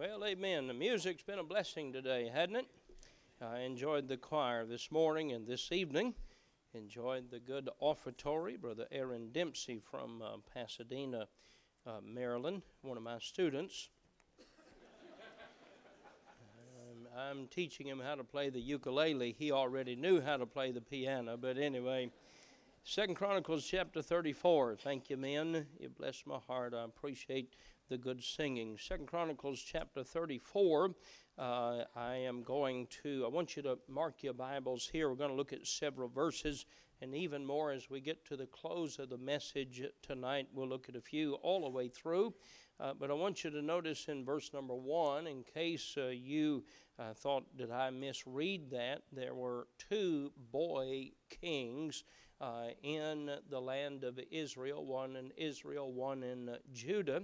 Well, 0.00 0.24
amen. 0.24 0.66
The 0.66 0.72
music's 0.72 1.22
been 1.22 1.40
a 1.40 1.44
blessing 1.44 1.92
today, 1.92 2.30
hadn't 2.32 2.56
it? 2.56 2.66
I 3.38 3.58
enjoyed 3.58 4.08
the 4.08 4.16
choir 4.16 4.64
this 4.64 4.90
morning 4.90 5.32
and 5.32 5.46
this 5.46 5.70
evening. 5.72 6.14
Enjoyed 6.72 7.30
the 7.30 7.38
good 7.38 7.68
offertory. 7.82 8.58
Brother 8.58 8.86
Aaron 8.90 9.28
Dempsey 9.30 9.78
from 9.78 10.22
uh, 10.22 10.38
Pasadena, 10.54 11.28
uh, 11.86 12.00
Maryland, 12.02 12.62
one 12.80 12.96
of 12.96 13.02
my 13.02 13.18
students. 13.18 13.90
um, 16.80 17.06
I'm 17.14 17.46
teaching 17.48 17.86
him 17.86 18.00
how 18.00 18.14
to 18.14 18.24
play 18.24 18.48
the 18.48 18.58
ukulele. 18.58 19.36
He 19.38 19.52
already 19.52 19.96
knew 19.96 20.22
how 20.22 20.38
to 20.38 20.46
play 20.46 20.72
the 20.72 20.80
piano, 20.80 21.36
but 21.36 21.58
anyway. 21.58 22.10
Second 22.84 23.16
Chronicles 23.16 23.66
chapter 23.66 24.00
34. 24.00 24.76
Thank 24.76 25.10
you, 25.10 25.18
men. 25.18 25.66
You 25.78 25.90
bless 25.90 26.22
my 26.24 26.38
heart. 26.48 26.72
I 26.72 26.84
appreciate 26.84 27.54
the 27.90 27.98
good 27.98 28.22
singing. 28.22 28.78
Second 28.78 29.06
Chronicles 29.06 29.60
chapter 29.60 30.04
34. 30.04 30.94
Uh, 31.36 31.82
I 31.96 32.14
am 32.14 32.44
going 32.44 32.86
to, 33.02 33.24
I 33.26 33.28
want 33.28 33.56
you 33.56 33.64
to 33.64 33.78
mark 33.88 34.22
your 34.22 34.32
Bibles 34.32 34.88
here. 34.92 35.08
We're 35.08 35.16
going 35.16 35.30
to 35.30 35.36
look 35.36 35.52
at 35.52 35.66
several 35.66 36.08
verses 36.08 36.66
and 37.02 37.16
even 37.16 37.44
more 37.44 37.72
as 37.72 37.90
we 37.90 38.00
get 38.00 38.24
to 38.26 38.36
the 38.36 38.46
close 38.46 39.00
of 39.00 39.10
the 39.10 39.18
message 39.18 39.82
tonight. 40.02 40.46
We'll 40.54 40.68
look 40.68 40.88
at 40.88 40.94
a 40.94 41.00
few 41.00 41.34
all 41.42 41.62
the 41.62 41.68
way 41.68 41.88
through. 41.88 42.32
Uh, 42.78 42.92
but 42.94 43.10
I 43.10 43.14
want 43.14 43.42
you 43.42 43.50
to 43.50 43.60
notice 43.60 44.06
in 44.06 44.24
verse 44.24 44.52
number 44.54 44.74
one, 44.74 45.26
in 45.26 45.42
case 45.42 45.96
uh, 45.98 46.10
you 46.10 46.62
uh, 46.96 47.12
thought, 47.14 47.44
did 47.56 47.72
I 47.72 47.90
misread 47.90 48.70
that? 48.70 49.02
There 49.12 49.34
were 49.34 49.66
two 49.90 50.30
boy 50.52 51.10
kings 51.28 52.04
uh, 52.40 52.68
in 52.84 53.30
the 53.50 53.60
land 53.60 54.04
of 54.04 54.20
Israel, 54.30 54.84
one 54.86 55.16
in 55.16 55.32
Israel, 55.36 55.92
one 55.92 56.22
in 56.22 56.56
Judah. 56.72 57.22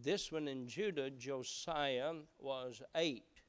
This 0.00 0.32
one 0.32 0.48
in 0.48 0.66
Judah, 0.66 1.10
Josiah, 1.10 2.14
was 2.38 2.80
eight, 2.96 3.42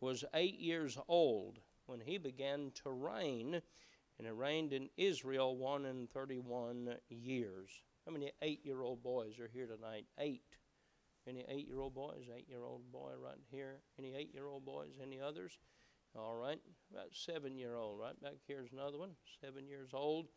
was 0.00 0.24
eight 0.32 0.60
years 0.60 0.96
old 1.08 1.58
when 1.86 2.00
he 2.00 2.18
began 2.18 2.70
to 2.84 2.90
reign, 2.90 3.60
and 4.18 4.26
he 4.26 4.30
reigned 4.30 4.72
in 4.72 4.90
Israel 4.96 5.56
one 5.56 5.86
and 5.86 6.08
thirty-one 6.08 6.96
years. 7.08 7.70
How 8.06 8.12
many 8.12 8.30
eight-year-old 8.42 9.02
boys 9.02 9.40
are 9.40 9.50
here 9.52 9.66
tonight? 9.66 10.06
Eight. 10.20 10.56
Any 11.26 11.44
eight-year-old 11.48 11.94
boys? 11.94 12.28
Eight-year-old 12.34 12.92
boy 12.92 13.12
right 13.18 13.40
here. 13.50 13.80
Any 13.98 14.14
eight-year-old 14.14 14.64
boys? 14.64 14.92
Any 15.02 15.20
others? 15.20 15.58
All 16.14 16.36
right. 16.36 16.60
About 16.92 17.08
seven-year-old. 17.12 17.98
Right 17.98 18.20
back 18.22 18.34
here's 18.46 18.72
another 18.72 18.98
one. 18.98 19.16
Seven 19.40 19.66
years 19.66 19.90
old. 19.94 20.28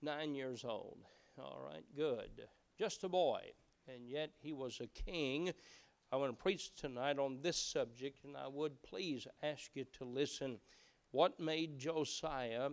Nine 0.00 0.34
years 0.34 0.64
old. 0.64 0.98
All 1.38 1.60
right. 1.66 1.84
Good. 1.96 2.46
Just 2.78 3.02
a 3.02 3.08
boy 3.08 3.40
and 3.94 4.08
yet 4.08 4.30
he 4.38 4.52
was 4.52 4.80
a 4.80 4.86
king. 4.86 5.52
I 6.12 6.16
want 6.16 6.36
to 6.36 6.42
preach 6.42 6.74
tonight 6.74 7.18
on 7.18 7.38
this 7.42 7.56
subject, 7.56 8.24
and 8.24 8.36
I 8.36 8.48
would 8.48 8.82
please 8.82 9.26
ask 9.42 9.70
you 9.74 9.84
to 9.98 10.04
listen. 10.04 10.58
What 11.10 11.40
made 11.40 11.78
Josiah, 11.78 12.70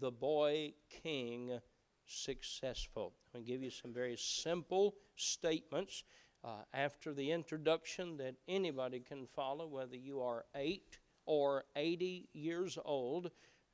the 0.00 0.10
boy 0.10 0.72
king, 1.02 1.58
successful? 2.06 3.14
I'm 3.34 3.40
going 3.40 3.46
to 3.46 3.52
give 3.52 3.62
you 3.62 3.70
some 3.70 3.92
very 3.92 4.16
simple 4.16 4.94
statements 5.16 6.04
uh, 6.44 6.62
after 6.74 7.12
the 7.12 7.30
introduction 7.30 8.16
that 8.18 8.34
anybody 8.48 9.00
can 9.00 9.26
follow, 9.26 9.66
whether 9.66 9.96
you 9.96 10.20
are 10.20 10.44
8 10.54 10.98
or 11.26 11.64
80 11.76 12.28
years 12.32 12.78
old. 12.84 13.30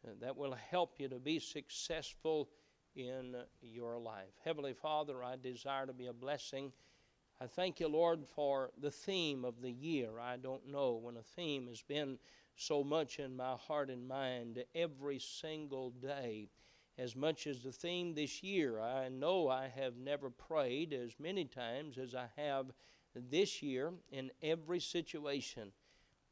Uh, 0.06 0.10
that 0.20 0.36
will 0.36 0.56
help 0.70 0.94
you 0.98 1.08
to 1.08 1.18
be 1.18 1.40
successful 1.40 2.48
in 2.96 3.36
your 3.60 3.98
life. 3.98 4.34
Heavenly 4.44 4.74
Father, 4.74 5.22
I 5.22 5.36
desire 5.36 5.86
to 5.86 5.92
be 5.92 6.06
a 6.06 6.12
blessing. 6.12 6.72
I 7.40 7.46
thank 7.46 7.80
you, 7.80 7.88
Lord, 7.88 8.26
for 8.26 8.70
the 8.80 8.90
theme 8.90 9.44
of 9.44 9.60
the 9.62 9.70
year. 9.70 10.18
I 10.18 10.36
don't 10.36 10.66
know 10.68 10.94
when 10.94 11.16
a 11.16 11.22
theme 11.22 11.68
has 11.68 11.82
been 11.82 12.18
so 12.56 12.82
much 12.82 13.20
in 13.20 13.36
my 13.36 13.54
heart 13.54 13.90
and 13.90 14.08
mind 14.08 14.64
every 14.74 15.20
single 15.20 15.90
day 15.90 16.48
as 16.98 17.14
much 17.14 17.46
as 17.46 17.62
the 17.62 17.70
theme 17.70 18.14
this 18.14 18.42
year. 18.42 18.80
I 18.80 19.08
know 19.08 19.48
I 19.48 19.68
have 19.68 19.96
never 19.96 20.30
prayed 20.30 20.92
as 20.92 21.20
many 21.20 21.44
times 21.44 21.96
as 21.96 22.14
I 22.14 22.26
have 22.36 22.72
this 23.14 23.62
year 23.62 23.92
in 24.10 24.32
every 24.42 24.80
situation. 24.80 25.70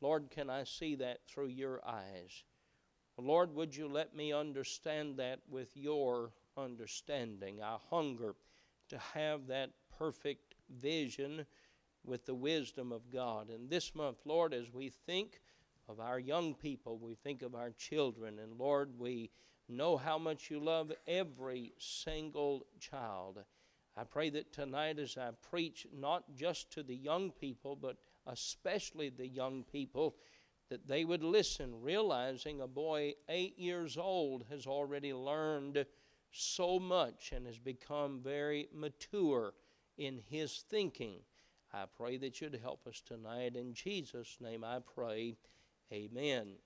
Lord, 0.00 0.30
can 0.30 0.50
I 0.50 0.64
see 0.64 0.96
that 0.96 1.20
through 1.26 1.48
your 1.48 1.80
eyes? 1.86 2.42
Lord, 3.16 3.54
would 3.54 3.74
you 3.74 3.88
let 3.88 4.14
me 4.14 4.32
understand 4.32 5.16
that 5.18 5.38
with 5.48 5.74
your 5.74 6.32
understanding. 6.56 7.62
I 7.62 7.76
hunger 7.90 8.34
to 8.88 8.98
have 9.14 9.46
that 9.48 9.70
perfect 9.98 10.54
vision 10.70 11.46
with 12.04 12.24
the 12.26 12.34
wisdom 12.34 12.92
of 12.92 13.10
God. 13.10 13.50
And 13.50 13.68
this 13.68 13.94
month, 13.94 14.18
Lord, 14.24 14.54
as 14.54 14.72
we 14.72 14.90
think 14.90 15.40
of 15.88 16.00
our 16.00 16.18
young 16.18 16.54
people, 16.54 16.98
we 16.98 17.14
think 17.14 17.42
of 17.42 17.54
our 17.54 17.70
children, 17.70 18.38
and 18.38 18.58
Lord, 18.58 18.90
we 18.98 19.30
know 19.68 19.96
how 19.96 20.18
much 20.18 20.50
you 20.50 20.60
love 20.60 20.92
every 21.06 21.72
single 21.78 22.66
child. 22.78 23.38
I 23.96 24.04
pray 24.04 24.30
that 24.30 24.52
tonight, 24.52 24.98
as 24.98 25.16
I 25.16 25.30
preach, 25.50 25.86
not 25.92 26.24
just 26.34 26.70
to 26.72 26.82
the 26.82 26.94
young 26.94 27.30
people, 27.30 27.76
but 27.76 27.96
especially 28.26 29.08
the 29.08 29.26
young 29.26 29.64
people, 29.64 30.16
that 30.68 30.86
they 30.86 31.04
would 31.04 31.22
listen, 31.22 31.80
realizing 31.80 32.60
a 32.60 32.66
boy 32.66 33.14
eight 33.28 33.58
years 33.58 33.96
old 33.96 34.44
has 34.50 34.66
already 34.66 35.14
learned 35.14 35.86
so 36.36 36.78
much 36.78 37.32
and 37.32 37.46
has 37.46 37.58
become 37.58 38.20
very 38.22 38.68
mature 38.72 39.54
in 39.98 40.20
his 40.28 40.64
thinking. 40.68 41.20
I 41.72 41.84
pray 41.96 42.16
that 42.18 42.40
you'd 42.40 42.58
help 42.62 42.86
us 42.86 43.00
tonight. 43.00 43.56
In 43.56 43.74
Jesus' 43.74 44.38
name 44.40 44.64
I 44.64 44.78
pray. 44.94 45.36
Amen. 45.92 46.56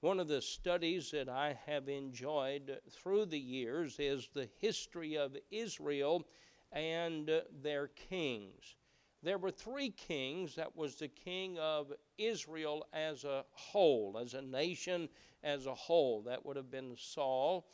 One 0.00 0.18
of 0.18 0.28
the 0.28 0.40
studies 0.40 1.10
that 1.10 1.28
I 1.28 1.58
have 1.66 1.88
enjoyed 1.88 2.78
through 2.90 3.26
the 3.26 3.38
years 3.38 3.98
is 3.98 4.28
the 4.32 4.48
history 4.58 5.16
of 5.16 5.36
Israel 5.50 6.26
and 6.72 7.30
their 7.62 7.88
kings. 7.88 8.76
There 9.22 9.38
were 9.38 9.50
three 9.50 9.90
kings. 9.90 10.54
That 10.54 10.74
was 10.74 10.94
the 10.94 11.08
king 11.08 11.58
of 11.58 11.92
Israel 12.16 12.86
as 12.92 13.24
a 13.24 13.44
whole, 13.50 14.18
as 14.18 14.34
a 14.34 14.42
nation 14.42 15.08
as 15.42 15.66
a 15.66 15.74
whole. 15.74 16.22
That 16.22 16.44
would 16.46 16.56
have 16.56 16.70
been 16.70 16.96
Saul 16.96 17.66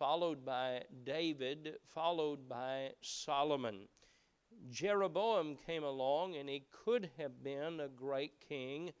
followed 0.00 0.46
by 0.46 0.82
David, 1.04 1.74
followed 1.94 2.48
by 2.48 2.90
Solomon. 3.02 3.86
Jeroboam 4.70 5.58
came 5.66 5.84
along 5.84 6.36
and 6.36 6.48
he 6.48 6.64
could 6.72 7.10
have 7.18 7.44
been 7.44 7.80
a 7.80 7.88
great 7.88 8.32
king, 8.48 8.94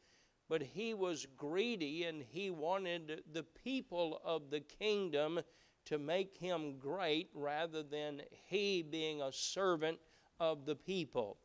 but 0.46 0.62
he 0.62 0.92
was 0.92 1.26
greedy 1.38 2.04
and 2.04 2.22
he 2.22 2.50
wanted 2.50 3.22
the 3.32 3.44
people 3.64 4.20
of 4.26 4.50
the 4.50 4.60
kingdom 4.60 5.40
to 5.86 5.98
make 5.98 6.36
him 6.36 6.76
great 6.78 7.30
rather 7.32 7.82
than 7.82 8.20
he 8.50 8.82
being 8.82 9.22
a 9.22 9.32
servant 9.32 9.98
of 10.38 10.66
the 10.66 10.76
people. 10.76 11.38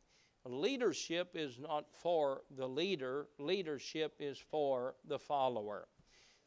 Leadership 0.44 1.30
is 1.34 1.60
not 1.60 1.86
for 1.90 2.42
the 2.58 2.68
leader, 2.68 3.30
leadership 3.40 4.16
is 4.20 4.38
for 4.38 4.96
the 5.08 5.18
follower. 5.18 5.88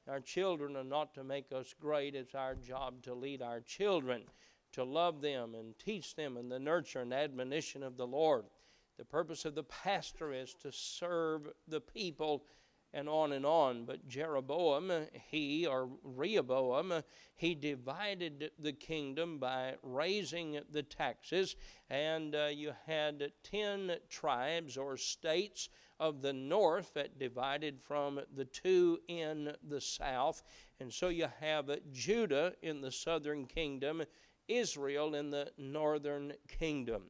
Our 0.08 0.20
children 0.20 0.74
are 0.74 0.84
not 0.84 1.14
to 1.14 1.24
make 1.24 1.52
us 1.52 1.74
great. 1.78 2.14
It's 2.14 2.34
our 2.34 2.54
job 2.54 3.02
to 3.02 3.14
lead 3.14 3.42
our 3.42 3.60
children, 3.60 4.22
to 4.72 4.82
love 4.82 5.20
them 5.20 5.54
and 5.54 5.78
teach 5.78 6.14
them 6.14 6.38
in 6.38 6.48
the 6.48 6.58
nurture 6.58 7.00
and 7.00 7.12
admonition 7.12 7.82
of 7.82 7.98
the 7.98 8.06
Lord. 8.06 8.46
The 8.96 9.04
purpose 9.04 9.44
of 9.44 9.54
the 9.54 9.64
pastor 9.64 10.32
is 10.32 10.54
to 10.62 10.72
serve 10.72 11.48
the 11.68 11.80
people 11.80 12.44
and 12.94 13.06
on 13.06 13.32
and 13.32 13.44
on. 13.44 13.84
But 13.84 14.08
Jeroboam, 14.08 14.90
he, 15.30 15.66
or 15.66 15.90
Rehoboam, 16.02 17.02
he 17.36 17.54
divided 17.54 18.50
the 18.58 18.72
kingdom 18.72 19.38
by 19.38 19.74
raising 19.82 20.60
the 20.72 20.82
taxes, 20.82 21.54
and 21.90 22.34
uh, 22.34 22.46
you 22.46 22.72
had 22.86 23.32
ten 23.42 23.96
tribes 24.08 24.78
or 24.78 24.96
states 24.96 25.68
of 26.00 26.22
the 26.22 26.32
north 26.32 26.94
that 26.94 27.18
divided 27.18 27.80
from 27.80 28.20
the 28.36 28.44
two 28.44 28.98
in 29.08 29.54
the 29.68 29.80
south. 29.80 30.42
And 30.80 30.92
so 30.92 31.08
you 31.08 31.26
have 31.40 31.70
Judah 31.92 32.54
in 32.62 32.80
the 32.80 32.92
southern 32.92 33.46
kingdom, 33.46 34.02
Israel 34.46 35.14
in 35.14 35.30
the 35.30 35.50
northern 35.58 36.32
kingdom. 36.48 37.04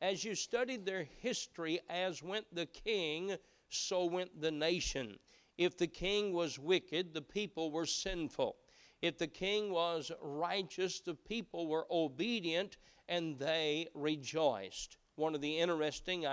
As 0.00 0.24
you 0.24 0.34
studied 0.34 0.86
their 0.86 1.06
history, 1.20 1.80
as 1.90 2.22
went 2.22 2.46
the 2.54 2.66
king, 2.66 3.36
so 3.68 4.06
went 4.06 4.40
the 4.40 4.50
nation. 4.50 5.18
If 5.58 5.76
the 5.76 5.86
king 5.86 6.32
was 6.32 6.58
wicked, 6.58 7.12
the 7.12 7.20
people 7.20 7.70
were 7.70 7.86
sinful. 7.86 8.56
If 9.02 9.18
the 9.18 9.26
king 9.26 9.70
was 9.70 10.10
righteous, 10.22 11.00
the 11.00 11.14
people 11.14 11.66
were 11.66 11.86
obedient 11.90 12.78
and 13.08 13.38
they 13.38 13.88
rejoiced. 13.94 14.96
One 15.20 15.34
of 15.34 15.42
the 15.42 15.58
interesting, 15.58 16.26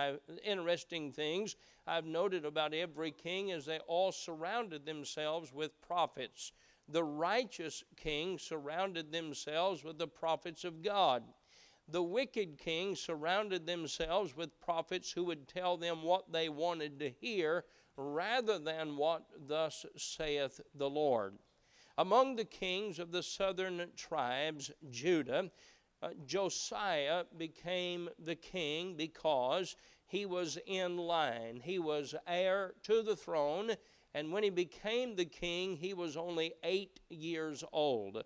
interesting 0.45 1.11
things 1.11 1.57
I've 1.85 2.05
noted 2.05 2.45
about 2.45 2.73
every 2.73 3.11
king 3.11 3.49
is 3.49 3.65
they 3.65 3.79
all 3.79 4.13
surrounded 4.13 4.85
themselves 4.85 5.51
with 5.53 5.81
prophets. 5.81 6.53
The 6.87 7.03
righteous 7.03 7.83
king 7.97 8.39
surrounded 8.39 9.11
themselves 9.11 9.83
with 9.83 9.97
the 9.97 10.07
prophets 10.07 10.63
of 10.63 10.81
God. 10.81 11.23
the 11.87 12.03
wicked 12.03 12.57
king 12.57 12.95
surrounded 12.95 13.65
themselves 13.65 14.35
with 14.35 14.59
prophets 14.59 15.11
who 15.11 15.23
would 15.23 15.47
tell 15.47 15.77
them 15.77 16.03
what 16.03 16.31
they 16.31 16.49
wanted 16.49 16.99
to 16.99 17.09
hear 17.09 17.63
rather 17.95 18.59
than 18.59 18.97
what 18.97 19.23
thus 19.47 19.85
saith 19.95 20.59
the 20.75 20.89
Lord. 20.89 21.37
Among 21.97 22.35
the 22.35 22.45
kings 22.45 22.99
of 22.99 23.11
the 23.11 23.23
southern 23.23 23.87
tribes, 23.95 24.69
Judah, 24.91 25.49
uh, 26.01 26.09
Josiah 26.25 27.23
became 27.37 28.09
the 28.19 28.35
king 28.35 28.95
because 28.95 29.75
he 30.05 30.25
was 30.25 30.57
in 30.65 30.97
line. 30.97 31.61
He 31.63 31.79
was 31.79 32.15
heir 32.25 32.73
to 32.83 33.01
the 33.01 33.15
throne, 33.15 33.71
and 34.13 34.31
when 34.31 34.43
he 34.43 34.49
became 34.49 35.15
the 35.15 35.25
king, 35.25 35.75
he 35.75 35.93
was 35.93 36.15
only 36.15 36.53
eight 36.63 36.99
years 37.09 37.63
old. 37.73 38.23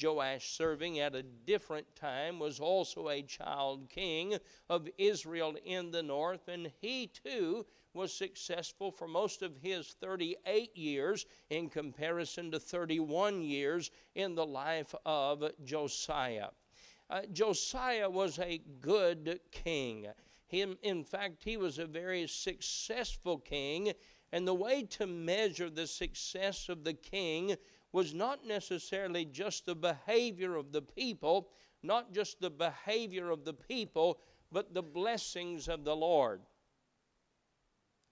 Joash, 0.00 0.52
serving 0.52 1.00
at 1.00 1.14
a 1.14 1.22
different 1.22 1.94
time, 1.96 2.38
was 2.38 2.60
also 2.60 3.08
a 3.08 3.22
child 3.22 3.88
king 3.88 4.38
of 4.68 4.88
Israel 4.98 5.56
in 5.64 5.90
the 5.90 6.02
north, 6.02 6.48
and 6.48 6.72
he 6.80 7.08
too 7.08 7.66
was 7.92 8.12
successful 8.12 8.92
for 8.92 9.08
most 9.08 9.42
of 9.42 9.56
his 9.56 9.96
38 10.00 10.76
years 10.76 11.26
in 11.50 11.68
comparison 11.68 12.50
to 12.52 12.60
31 12.60 13.42
years 13.42 13.90
in 14.14 14.34
the 14.34 14.46
life 14.46 14.94
of 15.04 15.44
Josiah. 15.64 16.50
Uh, 17.10 17.22
Josiah 17.32 18.08
was 18.08 18.38
a 18.38 18.62
good 18.80 19.40
king. 19.50 20.06
Him, 20.46 20.78
in 20.82 21.02
fact, 21.02 21.42
he 21.42 21.56
was 21.56 21.78
a 21.78 21.86
very 21.86 22.28
successful 22.28 23.38
king, 23.38 23.92
and 24.32 24.46
the 24.46 24.54
way 24.54 24.84
to 24.84 25.08
measure 25.08 25.68
the 25.68 25.88
success 25.88 26.68
of 26.68 26.84
the 26.84 26.94
king 26.94 27.56
was 27.92 28.14
not 28.14 28.46
necessarily 28.46 29.24
just 29.24 29.66
the 29.66 29.74
behavior 29.74 30.54
of 30.54 30.70
the 30.70 30.82
people, 30.82 31.48
not 31.82 32.12
just 32.12 32.40
the 32.40 32.50
behavior 32.50 33.30
of 33.30 33.44
the 33.44 33.54
people, 33.54 34.20
but 34.52 34.72
the 34.72 34.82
blessings 34.82 35.68
of 35.68 35.84
the 35.84 35.96
Lord. 35.96 36.42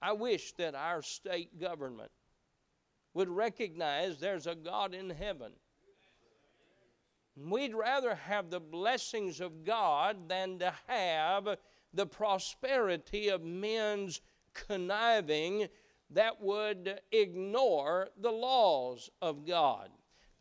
I 0.02 0.12
wish 0.12 0.52
that 0.54 0.74
our 0.74 1.02
state 1.02 1.60
government 1.60 2.10
would 3.14 3.28
recognize 3.28 4.18
there's 4.18 4.48
a 4.48 4.54
God 4.56 4.92
in 4.94 5.10
heaven. 5.10 5.52
We'd 7.46 7.74
rather 7.74 8.14
have 8.14 8.50
the 8.50 8.60
blessings 8.60 9.40
of 9.40 9.64
God 9.64 10.28
than 10.28 10.58
to 10.58 10.72
have 10.86 11.58
the 11.94 12.06
prosperity 12.06 13.28
of 13.28 13.42
men's 13.42 14.20
conniving 14.54 15.68
that 16.10 16.40
would 16.40 17.00
ignore 17.12 18.08
the 18.20 18.30
laws 18.30 19.10
of 19.22 19.46
God. 19.46 19.90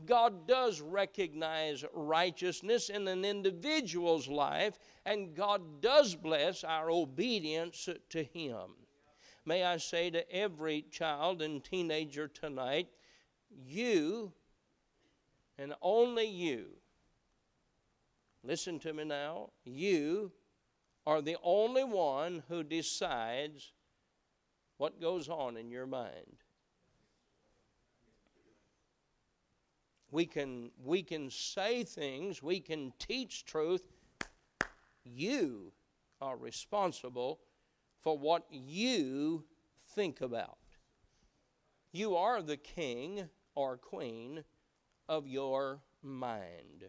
God 0.06 0.48
does 0.48 0.80
recognize 0.80 1.84
righteousness 1.94 2.90
in 2.90 3.08
an 3.08 3.26
individual's 3.26 4.28
life, 4.28 4.78
and 5.06 5.36
God 5.36 5.82
does 5.82 6.16
bless 6.16 6.64
our 6.64 6.92
obedience 6.92 7.90
to 8.10 8.24
Him. 8.24 8.76
May 9.46 9.64
I 9.64 9.78
say 9.78 10.10
to 10.12 10.32
every 10.32 10.84
child 10.92 11.42
and 11.42 11.64
teenager 11.64 12.28
tonight, 12.28 12.90
you 13.50 14.34
and 15.58 15.74
only 15.82 16.28
you, 16.28 16.68
listen 18.48 18.80
to 18.80 18.94
me 18.94 19.04
now, 19.04 19.50
you 19.66 20.32
are 21.06 21.22
the 21.22 21.36
only 21.44 21.84
one 21.84 22.44
who 22.48 22.64
decides 22.64 23.74
what 24.78 25.02
goes 25.02 25.28
on 25.28 25.58
in 25.58 25.70
your 25.70 25.86
mind. 25.86 26.44
We 30.12 30.26
can, 30.26 30.72
we 30.82 31.04
can 31.04 31.30
say 31.30 31.84
things, 31.84 32.42
we 32.42 32.62
can 32.62 32.94
teach 32.98 33.44
truth. 33.44 33.86
You 35.04 35.74
are 36.22 36.38
responsible 36.38 37.40
for 38.02 38.18
what 38.18 38.46
you 38.50 39.44
think 39.94 40.22
about. 40.22 40.58
You 41.92 42.16
are 42.16 42.42
the 42.42 42.58
king 42.58 43.28
or 43.56 43.76
queen 43.76 44.46
of 45.10 45.28
your 45.28 45.82
mind. 46.02 46.86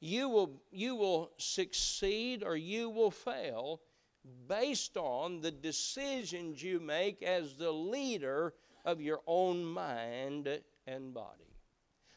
You 0.00 0.28
will, 0.28 0.60
you 0.70 0.96
will 0.96 1.32
succeed 1.38 2.42
or 2.42 2.56
you 2.56 2.90
will 2.90 3.10
fail 3.10 3.80
based 4.48 4.96
on 4.96 5.40
the 5.40 5.50
decisions 5.50 6.62
you 6.62 6.80
make 6.80 7.22
as 7.22 7.54
the 7.56 7.72
leader 7.72 8.54
of 8.84 9.00
your 9.00 9.20
own 9.26 9.64
mind 9.64 10.60
and 10.86 11.12
body 11.12 11.54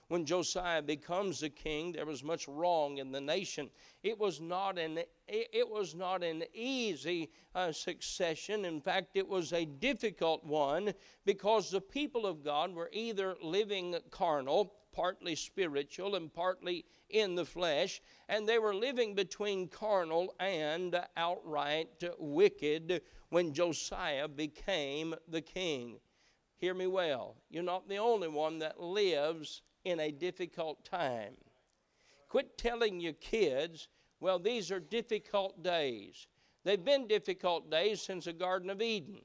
when 0.08 0.26
Josiah 0.26 0.82
becomes 0.82 1.42
the 1.42 1.50
king, 1.50 1.92
there 1.92 2.06
was 2.06 2.24
much 2.24 2.48
wrong 2.48 2.98
in 2.98 3.12
the 3.12 3.20
nation. 3.20 3.70
It 4.04 4.18
was 4.18 4.40
not 4.40 4.78
an, 4.78 5.00
it 5.28 5.70
was 5.70 5.96
not 5.96 6.24
an 6.24 6.44
easy 6.54 7.30
uh, 7.54 7.72
succession. 7.74 8.64
In 8.64 8.80
fact, 8.80 9.16
it 9.18 9.28
was 9.28 9.52
a 9.52 9.66
difficult 9.66 10.46
one 10.46 10.94
because 11.26 11.70
the 11.70 11.82
people 11.82 12.26
of 12.26 12.44
God 12.44 12.74
were 12.74 12.90
either 12.94 13.36
living 13.44 13.96
carnal, 14.10 14.74
partly 14.98 15.36
spiritual, 15.36 16.16
and 16.16 16.34
partly 16.34 16.84
in 17.12 17.36
the 17.36 17.46
flesh, 17.46 18.02
and 18.28 18.50
they 18.50 18.58
were 18.58 18.74
living 18.74 19.14
between 19.14 19.68
carnal 19.68 20.34
and 20.40 21.00
outright 21.16 22.04
wicked 22.18 23.04
when 23.30 23.54
Josiah 23.54 24.28
became 24.28 25.14
the 25.28 25.42
king. 25.42 26.00
Hear 26.58 26.74
me 26.74 26.88
well. 26.88 27.36
You're 27.52 27.62
not 27.62 27.88
the 27.88 28.00
only 28.00 28.28
one 28.28 28.58
that 28.58 28.82
lives 28.82 29.62
in 29.86 30.00
a 30.00 30.12
difficult 30.12 30.84
time. 30.84 31.36
Quit 32.28 32.58
telling 32.58 33.00
your 33.00 33.14
kids, 33.14 33.90
well, 34.20 34.40
these 34.40 34.72
are 34.72 34.80
difficult 34.80 35.62
days. 35.62 36.26
They've 36.64 36.84
been 36.84 37.08
difficult 37.08 37.70
days 37.70 38.02
since 38.02 38.26
the 38.26 38.34
Garden 38.34 38.72
of 38.72 38.82
Eden. 38.82 39.22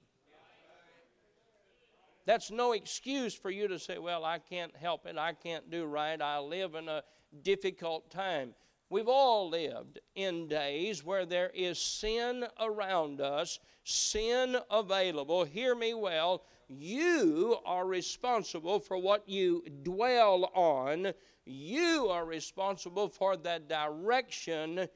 That's 2.25 2.51
no 2.51 2.73
excuse 2.73 3.35
for 3.35 3.51
you 3.51 3.69
to 3.69 3.79
say, 3.79 3.99
well, 3.99 4.25
I 4.25 4.39
can't 4.39 4.75
help 4.77 5.07
it. 5.07 5.19
I 5.19 5.33
can't 5.33 5.71
do 5.71 5.85
right. 5.87 6.21
I 6.21 6.39
live 6.39 6.75
in 6.75 6.89
a 6.89 7.03
difficult 7.43 8.11
time. 8.11 8.55
We've 8.91 9.09
all 9.09 9.49
lived 9.49 10.01
in 10.15 10.49
days 10.49 11.03
where 11.03 11.25
there 11.25 11.51
is 11.55 11.79
sin 11.79 12.45
around 12.61 13.21
us, 13.21 13.59
sin 13.85 14.57
available. 14.71 15.45
Hear 15.45 15.75
me 15.75 15.95
well. 15.95 16.45
You 16.69 17.57
are 17.65 17.87
responsible 17.87 18.81
for 18.81 18.99
what 18.99 19.29
you 19.29 19.65
dwell 19.83 20.51
on. 20.55 21.13
You 21.45 22.09
are 22.09 22.25
responsible 22.25 23.09
for 23.09 23.37
the 23.37 23.63
direction 23.67 24.89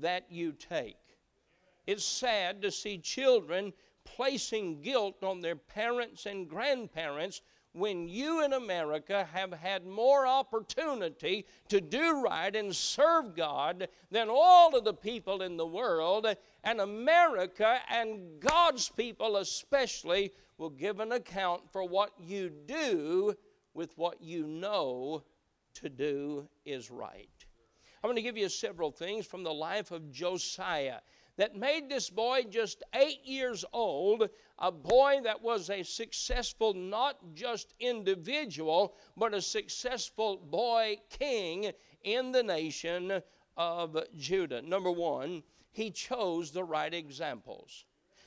that 0.00 0.26
you 0.30 0.52
take. 0.52 0.96
It's 1.86 2.04
sad 2.04 2.60
to 2.62 2.70
see 2.70 2.98
children 2.98 3.72
placing 4.04 4.82
guilt 4.82 5.22
on 5.22 5.40
their 5.40 5.56
parents 5.56 6.26
and 6.26 6.48
grandparents 6.48 7.42
when 7.74 8.08
you 8.08 8.44
in 8.44 8.52
America 8.52 9.28
have 9.32 9.52
had 9.52 9.84
more 9.84 10.26
opportunity 10.26 11.44
to 11.68 11.80
do 11.80 12.22
right 12.22 12.54
and 12.54 12.74
serve 12.74 13.34
God 13.34 13.88
than 14.12 14.28
all 14.30 14.76
of 14.76 14.84
the 14.84 14.94
people 14.94 15.42
in 15.42 15.56
the 15.56 15.66
world, 15.66 16.26
and 16.62 16.80
America 16.80 17.80
and 17.90 18.38
God's 18.38 18.88
people 18.88 19.36
especially 19.38 20.32
will 20.56 20.70
give 20.70 21.00
an 21.00 21.10
account 21.10 21.62
for 21.72 21.84
what 21.84 22.12
you 22.20 22.48
do 22.48 23.34
with 23.74 23.98
what 23.98 24.22
you 24.22 24.46
know 24.46 25.24
to 25.74 25.88
do 25.88 26.48
is 26.64 26.92
right. 26.92 27.28
I'm 28.02 28.08
going 28.08 28.16
to 28.16 28.22
give 28.22 28.36
you 28.36 28.48
several 28.48 28.92
things 28.92 29.26
from 29.26 29.42
the 29.42 29.52
life 29.52 29.90
of 29.90 30.12
Josiah 30.12 31.00
that 31.36 31.56
made 31.56 31.88
this 31.88 32.10
boy 32.10 32.44
just 32.48 32.82
eight 32.94 33.24
years 33.24 33.64
old, 33.72 34.28
a 34.58 34.70
boy 34.70 35.20
that 35.24 35.42
was 35.42 35.70
a 35.70 35.82
successful, 35.82 36.74
not 36.74 37.18
just 37.34 37.74
individual, 37.80 38.94
but 39.16 39.34
a 39.34 39.42
successful 39.42 40.36
boy 40.36 40.96
king 41.10 41.72
in 42.02 42.32
the 42.32 42.42
nation 42.42 43.20
of 43.56 43.96
Judah. 44.16 44.62
Number 44.62 44.90
one, 44.90 45.42
he 45.72 45.90
chose 45.90 46.50
the 46.50 46.64
right 46.64 46.92
examples 46.92 47.84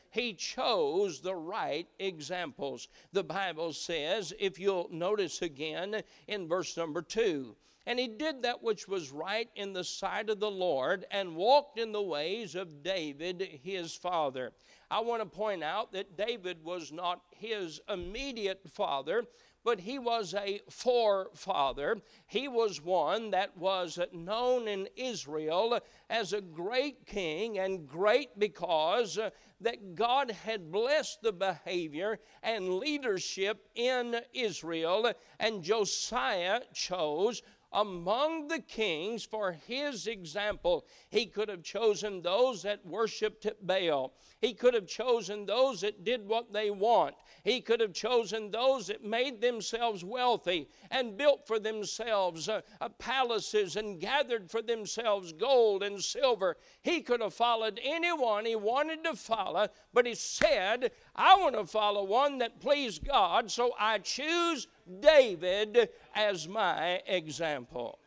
he 0.09 0.33
chose 0.33 1.21
the 1.21 1.35
right 1.35 1.87
examples. 1.99 2.87
The 3.13 3.23
Bible 3.23 3.73
says, 3.73 4.33
if 4.39 4.59
you'll 4.59 4.89
notice 4.91 5.41
again 5.41 6.01
in 6.27 6.47
verse 6.47 6.75
number 6.77 7.01
two, 7.01 7.55
and 7.87 7.97
he 7.97 8.09
did 8.09 8.43
that 8.43 8.61
which 8.61 8.85
was 8.85 9.11
right 9.11 9.49
in 9.55 9.71
the 9.71 9.83
sight 9.83 10.29
of 10.29 10.41
the 10.41 10.51
Lord 10.51 11.05
and 11.09 11.37
walked 11.37 11.79
in 11.79 11.93
the 11.93 12.01
ways 12.01 12.53
of 12.53 12.83
David 12.83 13.61
his 13.63 13.95
father. 13.95 14.51
I 14.91 14.99
want 14.99 15.23
to 15.23 15.37
point 15.37 15.63
out 15.63 15.93
that 15.93 16.17
David 16.17 16.65
was 16.65 16.91
not 16.91 17.21
his 17.31 17.79
immediate 17.87 18.69
father, 18.69 19.23
but 19.63 19.81
he 19.81 19.99
was 19.99 20.33
a 20.33 20.61
forefather. 20.69 21.97
He 22.25 22.47
was 22.47 22.81
one 22.81 23.31
that 23.31 23.57
was 23.57 23.99
known 24.13 24.67
in 24.67 24.87
Israel 24.95 25.79
as 26.09 26.31
a 26.31 26.41
great 26.41 27.05
king, 27.05 27.59
and 27.59 27.87
great 27.87 28.37
because 28.37 29.17
uh, 29.17 29.29
that 29.59 29.95
God 29.95 30.31
had 30.31 30.71
blessed 30.71 31.21
the 31.21 31.33
behavior 31.33 32.19
and 32.43 32.75
leadership 32.75 33.67
in 33.75 34.21
Israel, 34.33 35.11
and 35.39 35.63
Josiah 35.63 36.61
chose 36.73 37.41
among 37.71 38.47
the 38.47 38.59
kings 38.59 39.23
for 39.23 39.51
his 39.51 40.07
example. 40.07 40.85
He 41.09 41.25
could 41.25 41.49
have 41.49 41.63
chosen 41.63 42.21
those 42.21 42.63
that 42.63 42.85
worshiped 42.85 43.45
Baal. 43.61 44.13
He 44.39 44.53
could 44.53 44.73
have 44.73 44.87
chosen 44.87 45.45
those 45.45 45.81
that 45.81 46.03
did 46.03 46.27
what 46.27 46.53
they 46.53 46.69
want. 46.69 47.15
He 47.43 47.61
could 47.61 47.79
have 47.79 47.93
chosen 47.93 48.51
those 48.51 48.87
that 48.87 49.03
made 49.03 49.41
themselves 49.41 50.03
wealthy 50.03 50.69
and 50.91 51.17
built 51.17 51.47
for 51.47 51.59
themselves 51.59 52.47
uh, 52.47 52.61
uh, 52.79 52.89
palaces 52.89 53.75
and 53.75 53.99
gathered 53.99 54.49
for 54.49 54.61
themselves 54.61 55.33
gold 55.33 55.83
and 55.83 56.03
silver. 56.03 56.57
He 56.81 57.01
could 57.01 57.21
have 57.21 57.33
followed 57.33 57.79
anyone 57.83 58.45
he 58.45 58.55
wanted 58.55 59.03
to 59.05 59.15
follow, 59.15 59.67
but 59.93 60.05
he 60.05 60.15
said, 60.15 60.91
I 61.15 61.35
want 61.37 61.55
to 61.55 61.65
follow 61.65 62.03
one 62.03 62.37
that 62.39 62.59
pleased 62.59 63.05
God, 63.05 63.49
so 63.49 63.73
I 63.79 63.99
choose 63.99 64.67
David 64.99 65.89
as 66.15 66.47
my 66.47 67.01
example. 67.07 67.99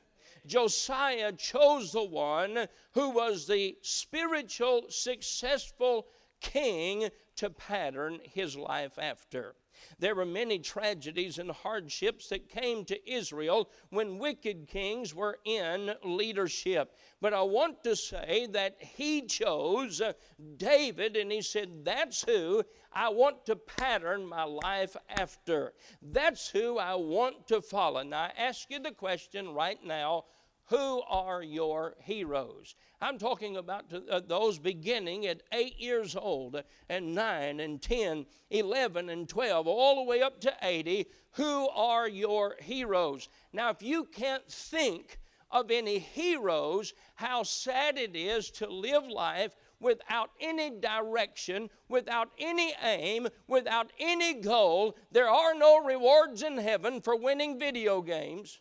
Josiah 0.46 1.32
chose 1.32 1.92
the 1.92 2.02
one 2.02 2.66
who 2.92 3.10
was 3.10 3.46
the 3.46 3.76
spiritual, 3.82 4.86
successful 4.88 6.06
king 6.40 7.08
to 7.36 7.50
pattern 7.50 8.20
his 8.24 8.56
life 8.56 8.98
after. 8.98 9.54
There 9.98 10.14
were 10.14 10.26
many 10.26 10.58
tragedies 10.58 11.38
and 11.38 11.50
hardships 11.50 12.28
that 12.28 12.48
came 12.48 12.84
to 12.86 13.10
Israel 13.10 13.70
when 13.90 14.18
wicked 14.18 14.66
kings 14.68 15.14
were 15.14 15.38
in 15.44 15.94
leadership. 16.04 16.96
But 17.20 17.34
I 17.34 17.42
want 17.42 17.82
to 17.84 17.96
say 17.96 18.46
that 18.52 18.76
he 18.80 19.22
chose 19.22 20.00
uh, 20.00 20.12
David 20.56 21.16
and 21.16 21.30
he 21.30 21.42
said, 21.42 21.84
That's 21.84 22.22
who 22.22 22.62
I 22.92 23.08
want 23.08 23.44
to 23.46 23.56
pattern 23.56 24.26
my 24.26 24.44
life 24.44 24.96
after. 25.08 25.74
That's 26.02 26.48
who 26.48 26.78
I 26.78 26.94
want 26.94 27.46
to 27.48 27.60
follow. 27.60 28.02
Now, 28.02 28.22
I 28.22 28.32
ask 28.36 28.70
you 28.70 28.80
the 28.80 28.92
question 28.92 29.54
right 29.54 29.82
now 29.84 30.24
who 30.70 31.02
are 31.08 31.42
your 31.42 31.96
heroes? 31.98 32.76
I'm 33.00 33.18
talking 33.18 33.56
about 33.56 33.86
uh, 33.92 34.20
those 34.24 34.60
beginning 34.60 35.26
at 35.26 35.42
eight 35.52 35.80
years 35.80 36.14
old 36.14 36.62
and 36.88 37.12
nine 37.12 37.58
and 37.58 37.82
10, 37.82 38.24
11 38.50 39.08
and 39.08 39.28
12, 39.28 39.66
all 39.66 39.96
the 39.96 40.08
way 40.08 40.22
up 40.22 40.40
to 40.42 40.54
80. 40.62 41.06
Who 41.32 41.68
are 41.70 42.08
your 42.08 42.54
heroes? 42.60 43.28
Now, 43.52 43.70
if 43.70 43.82
you 43.82 44.04
can't 44.04 44.46
think 44.46 45.18
of 45.50 45.72
any 45.72 45.98
heroes, 45.98 46.94
how 47.16 47.42
sad 47.42 47.98
it 47.98 48.14
is 48.14 48.48
to 48.52 48.68
live 48.68 49.08
life 49.08 49.56
without 49.80 50.30
any 50.40 50.70
direction, 50.70 51.68
without 51.88 52.28
any 52.38 52.74
aim, 52.80 53.26
without 53.48 53.90
any 53.98 54.34
goal. 54.34 54.96
There 55.10 55.28
are 55.28 55.54
no 55.54 55.82
rewards 55.82 56.44
in 56.44 56.58
heaven 56.58 57.00
for 57.00 57.16
winning 57.16 57.58
video 57.58 58.02
games. 58.02 58.60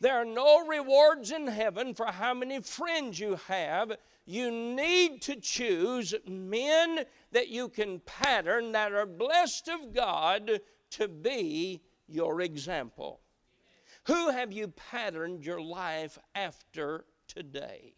There 0.00 0.16
are 0.16 0.24
no 0.24 0.66
rewards 0.66 1.30
in 1.30 1.46
heaven 1.46 1.94
for 1.94 2.06
how 2.06 2.32
many 2.32 2.60
friends 2.62 3.20
you 3.20 3.38
have. 3.48 3.92
You 4.24 4.50
need 4.50 5.20
to 5.22 5.36
choose 5.36 6.14
men 6.26 7.04
that 7.32 7.48
you 7.48 7.68
can 7.68 8.00
pattern 8.00 8.72
that 8.72 8.92
are 8.92 9.04
blessed 9.06 9.68
of 9.68 9.92
God 9.92 10.60
to 10.92 11.08
be 11.08 11.82
your 12.06 12.40
example. 12.40 13.20
Who 14.04 14.30
have 14.30 14.52
you 14.52 14.68
patterned 14.68 15.44
your 15.44 15.60
life 15.60 16.18
after 16.34 17.04
today? 17.28 17.94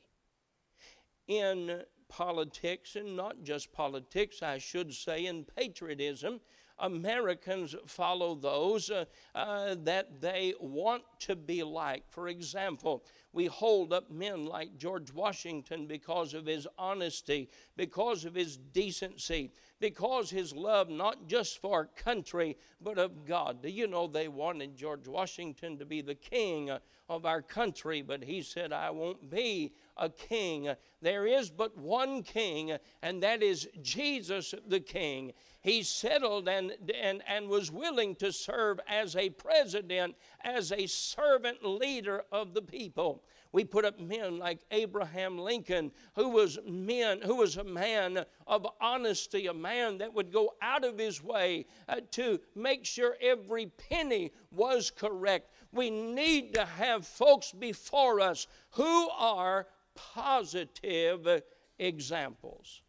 In 1.29 1.83
politics, 2.09 2.97
and 2.97 3.17
not 3.17 3.43
just 3.45 3.73
politics, 3.73 4.43
I 4.43 4.59
should 4.59 4.93
say, 4.93 5.27
in 5.27 5.45
patriotism, 5.45 6.41
Americans 6.79 7.75
follow 7.87 8.35
those 8.35 8.91
uh, 8.91 9.05
uh, 9.35 9.77
that 9.85 10.21
they 10.21 10.55
want 10.61 11.03
to 11.21 11.37
be 11.37 11.63
like. 11.63 12.05
For 12.09 12.29
example, 12.29 13.05
we 13.33 13.47
hold 13.47 13.93
up 13.93 14.11
men 14.11 14.45
like 14.45 14.77
George 14.77 15.13
Washington 15.13 15.87
because 15.87 16.35
of 16.35 16.47
his 16.47 16.67
honesty, 16.79 17.49
because 17.77 18.25
of 18.25 18.35
his 18.35 18.57
decency, 18.57 19.53
because 19.81 20.31
his 20.31 20.55
love 20.55 20.89
not 20.89 21.27
just 21.27 21.61
for 21.61 21.87
country 21.97 22.57
but 22.81 22.99
of 22.99 23.25
God. 23.25 23.63
Do 23.63 23.71
you 23.71 23.87
know 23.87 24.07
they 24.07 24.29
wanted 24.29 24.77
George 24.77 25.09
Washington 25.09 25.79
to 25.79 25.87
be 25.87 26.03
the 26.03 26.15
king 26.15 26.71
of 27.09 27.27
our 27.27 27.43
country, 27.43 28.03
but 28.03 28.25
he 28.25 28.43
said, 28.43 28.73
I 28.73 28.91
won't 28.91 29.31
be 29.31 29.73
a 30.03 30.11
king. 30.11 30.69
There 31.01 31.27
is 31.27 31.51
but 31.51 31.79
one 31.79 32.23
king, 32.23 32.77
and 33.03 33.23
that 33.23 33.43
is 33.43 33.69
Jesus 33.81 34.55
the 34.67 34.81
King. 34.81 35.33
He 35.63 35.85
settled 35.85 36.49
and, 36.49 36.73
and, 37.01 37.23
and 37.27 37.49
was 37.49 37.71
willing 37.71 38.17
to 38.17 38.33
serve 38.33 38.81
as 38.89 39.15
a 39.15 39.31
president, 39.31 40.17
as 40.45 40.73
a 40.73 40.87
servant 40.87 41.65
leader 41.65 42.25
of 42.33 42.53
the 42.53 42.63
people. 42.63 43.23
We 43.53 43.65
put 43.65 43.85
up 43.85 44.01
men 44.01 44.39
like 44.39 44.61
Abraham 44.71 45.39
Lincoln, 45.39 45.93
who 46.17 46.31
was 46.31 46.59
men, 46.67 47.21
who 47.23 47.37
was 47.37 47.59
a 47.59 47.65
man 47.65 48.25
of 48.47 48.67
honesty, 48.81 49.47
a 49.47 49.55
man 49.55 49.99
that 49.99 50.13
would 50.13 50.33
go 50.33 50.55
out 50.63 50.85
of 50.85 50.99
his 50.99 51.23
way 51.23 51.67
uh, 51.89 51.97
to 52.13 52.41
make 52.57 52.85
sure 52.85 53.17
every 53.21 53.67
penny 53.67 54.33
was 54.51 54.91
correct. 54.91 55.53
We 55.71 55.91
need 55.91 56.55
to 56.55 56.65
have 56.65 57.07
folks 57.07 57.53
before 57.53 58.21
us 58.21 58.47
who 58.71 59.11
are 59.11 59.67
positive 59.95 61.43
examples. 61.79 62.83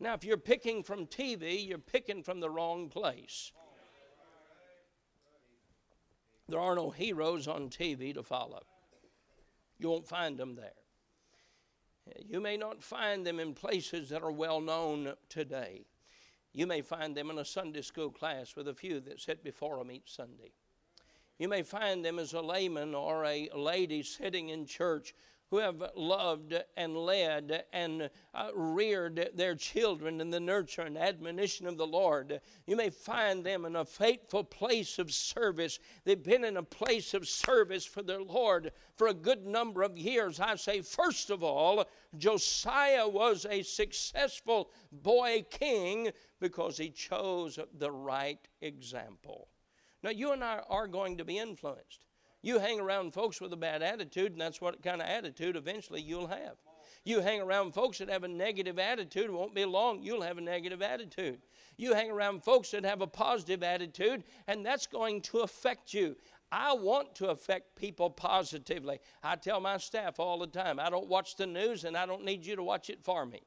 Now, 0.00 0.14
if 0.14 0.24
you're 0.24 0.36
picking 0.36 0.82
from 0.82 1.06
TV, 1.06 1.66
you're 1.66 1.78
picking 1.78 2.22
from 2.22 2.40
the 2.40 2.50
wrong 2.50 2.88
place. 2.88 3.52
There 6.48 6.60
are 6.60 6.74
no 6.74 6.90
heroes 6.90 7.48
on 7.48 7.70
TV 7.70 8.12
to 8.14 8.22
follow. 8.22 8.62
You 9.78 9.88
won't 9.90 10.06
find 10.06 10.36
them 10.36 10.56
there. 10.56 10.72
You 12.28 12.40
may 12.40 12.56
not 12.56 12.82
find 12.82 13.26
them 13.26 13.40
in 13.40 13.54
places 13.54 14.10
that 14.10 14.22
are 14.22 14.32
well 14.32 14.60
known 14.60 15.14
today. 15.28 15.86
You 16.52 16.66
may 16.66 16.82
find 16.82 17.16
them 17.16 17.30
in 17.30 17.38
a 17.38 17.44
Sunday 17.44 17.80
school 17.80 18.10
class 18.10 18.54
with 18.54 18.68
a 18.68 18.74
few 18.74 19.00
that 19.00 19.20
sit 19.20 19.42
before 19.42 19.78
them 19.78 19.90
each 19.90 20.14
Sunday. 20.14 20.52
You 21.38 21.48
may 21.48 21.62
find 21.62 22.04
them 22.04 22.18
as 22.18 22.32
a 22.32 22.40
layman 22.40 22.94
or 22.94 23.24
a 23.24 23.48
lady 23.56 24.02
sitting 24.02 24.50
in 24.50 24.66
church 24.66 25.14
who 25.50 25.58
have 25.58 25.82
loved 25.94 26.54
and 26.76 26.96
led 26.96 27.64
and 27.72 28.10
uh, 28.34 28.48
reared 28.54 29.30
their 29.34 29.54
children 29.54 30.20
in 30.20 30.30
the 30.30 30.40
nurture 30.40 30.82
and 30.82 30.98
admonition 30.98 31.66
of 31.66 31.76
the 31.76 31.86
Lord. 31.86 32.40
You 32.66 32.76
may 32.76 32.90
find 32.90 33.44
them 33.44 33.64
in 33.64 33.76
a 33.76 33.84
faithful 33.84 34.42
place 34.42 34.98
of 34.98 35.12
service. 35.12 35.78
They've 36.04 36.22
been 36.22 36.44
in 36.44 36.56
a 36.56 36.62
place 36.62 37.14
of 37.14 37.28
service 37.28 37.84
for 37.84 38.02
their 38.02 38.22
Lord 38.22 38.72
for 38.96 39.08
a 39.08 39.14
good 39.14 39.46
number 39.46 39.82
of 39.82 39.98
years. 39.98 40.40
I 40.40 40.56
say, 40.56 40.80
first 40.80 41.30
of 41.30 41.42
all, 41.42 41.84
Josiah 42.16 43.08
was 43.08 43.46
a 43.48 43.62
successful 43.62 44.70
boy 44.90 45.44
king 45.50 46.10
because 46.40 46.78
he 46.78 46.90
chose 46.90 47.58
the 47.78 47.90
right 47.90 48.40
example. 48.60 49.48
Now, 50.02 50.10
you 50.10 50.32
and 50.32 50.44
I 50.44 50.60
are 50.68 50.86
going 50.86 51.16
to 51.18 51.24
be 51.24 51.38
influenced. 51.38 52.04
You 52.44 52.58
hang 52.58 52.78
around 52.78 53.14
folks 53.14 53.40
with 53.40 53.54
a 53.54 53.56
bad 53.56 53.82
attitude, 53.82 54.32
and 54.32 54.40
that's 54.42 54.60
what 54.60 54.82
kind 54.82 55.00
of 55.00 55.08
attitude 55.08 55.56
eventually 55.56 56.02
you'll 56.02 56.26
have. 56.26 56.56
You 57.02 57.20
hang 57.20 57.40
around 57.40 57.72
folks 57.72 57.96
that 57.98 58.10
have 58.10 58.22
a 58.22 58.28
negative 58.28 58.78
attitude, 58.78 59.24
it 59.24 59.32
won't 59.32 59.54
be 59.54 59.64
long, 59.64 60.02
you'll 60.02 60.20
have 60.20 60.36
a 60.36 60.42
negative 60.42 60.82
attitude. 60.82 61.38
You 61.78 61.94
hang 61.94 62.10
around 62.10 62.44
folks 62.44 62.70
that 62.72 62.84
have 62.84 63.00
a 63.00 63.06
positive 63.06 63.62
attitude, 63.62 64.24
and 64.46 64.64
that's 64.64 64.86
going 64.86 65.22
to 65.22 65.38
affect 65.38 65.94
you. 65.94 66.16
I 66.52 66.74
want 66.74 67.14
to 67.14 67.28
affect 67.28 67.76
people 67.76 68.10
positively. 68.10 69.00
I 69.22 69.36
tell 69.36 69.58
my 69.58 69.78
staff 69.78 70.20
all 70.20 70.38
the 70.38 70.46
time 70.46 70.78
I 70.78 70.90
don't 70.90 71.08
watch 71.08 71.36
the 71.36 71.46
news, 71.46 71.84
and 71.84 71.96
I 71.96 72.04
don't 72.04 72.26
need 72.26 72.44
you 72.44 72.56
to 72.56 72.62
watch 72.62 72.90
it 72.90 73.02
for 73.02 73.24
me. 73.24 73.40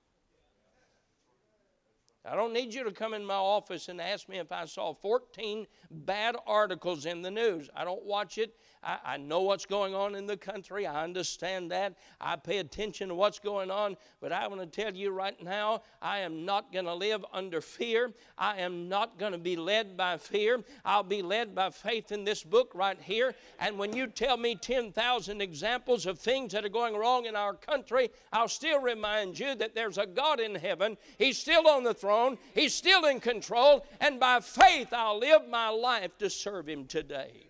I 2.30 2.36
don't 2.36 2.52
need 2.52 2.74
you 2.74 2.84
to 2.84 2.92
come 2.92 3.14
in 3.14 3.26
my 3.26 3.36
office 3.36 3.88
and 3.88 4.02
ask 4.02 4.28
me 4.28 4.38
if 4.40 4.52
I 4.52 4.66
saw 4.66 4.94
14 4.94 5.66
bad 5.90 6.36
articles 6.46 7.06
in 7.06 7.22
the 7.22 7.32
news. 7.32 7.70
I 7.74 7.86
don't 7.86 8.04
watch 8.04 8.38
it. 8.38 8.54
I, 8.88 8.98
I, 9.14 9.18
know 9.18 9.42
what's 9.42 9.68
going 9.68 9.94
on 9.94 10.16
in 10.16 10.26
the 10.26 10.38
country. 10.38 10.88
I 10.88 11.04
understand 11.04 11.70
that. 11.72 11.94
I 12.20 12.36
pay 12.36 12.58
attention 12.58 13.10
to 13.10 13.16
what's 13.16 13.38
going 13.38 13.70
on. 13.70 13.98
But 14.20 14.32
I 14.32 14.48
want 14.48 14.62
to 14.62 14.82
tell 14.82 14.94
you 14.94 15.12
right 15.12 15.40
now, 15.44 15.84
I 16.02 16.20
am 16.20 16.46
not 16.46 16.74
going 16.74 16.86
to 16.86 16.94
live 16.96 17.24
under 17.32 17.62
fear. 17.62 18.14
I 18.38 18.58
am 18.60 18.90
not 18.90 19.20
going 19.20 19.34
to 19.34 19.38
be 19.38 19.56
led 19.56 19.96
by 19.96 20.18
fear. 20.18 20.64
I'll 20.84 21.04
be 21.04 21.22
led 21.22 21.54
by 21.54 21.70
faith 21.70 22.12
in 22.12 22.24
this 22.24 22.44
book 22.44 22.72
right 22.74 23.00
here. 23.00 23.36
And 23.60 23.78
when 23.78 23.96
you 23.96 24.08
tell 24.08 24.38
me 24.38 24.56
10,000 24.56 25.42
examples 25.42 26.08
of 26.08 26.18
things 26.18 26.54
that 26.54 26.66
are 26.66 26.70
going 26.70 26.96
wrong 26.96 27.26
in 27.26 27.36
our 27.36 27.54
country, 27.54 28.10
I'll 28.34 28.48
still 28.48 28.82
remind 28.82 29.38
you 29.38 29.54
that 29.56 29.76
there's 29.76 30.00
a 30.00 30.08
God 30.08 30.40
in 30.40 30.56
heaven. 30.56 30.98
He's 31.20 31.38
still 31.38 31.68
on 31.68 31.84
the 31.84 31.94
throne 31.94 32.08
throne. 32.08 32.38
He's 32.54 32.74
still 32.74 33.06
in 33.06 33.20
control, 33.20 33.86
and 34.00 34.20
by 34.20 34.40
faith 34.40 34.94
I'll 34.94 35.20
live 35.20 35.48
my 35.50 35.70
life 35.70 36.18
to 36.20 36.30
serve 36.30 36.68
Him 36.68 36.86
today. 36.86 37.47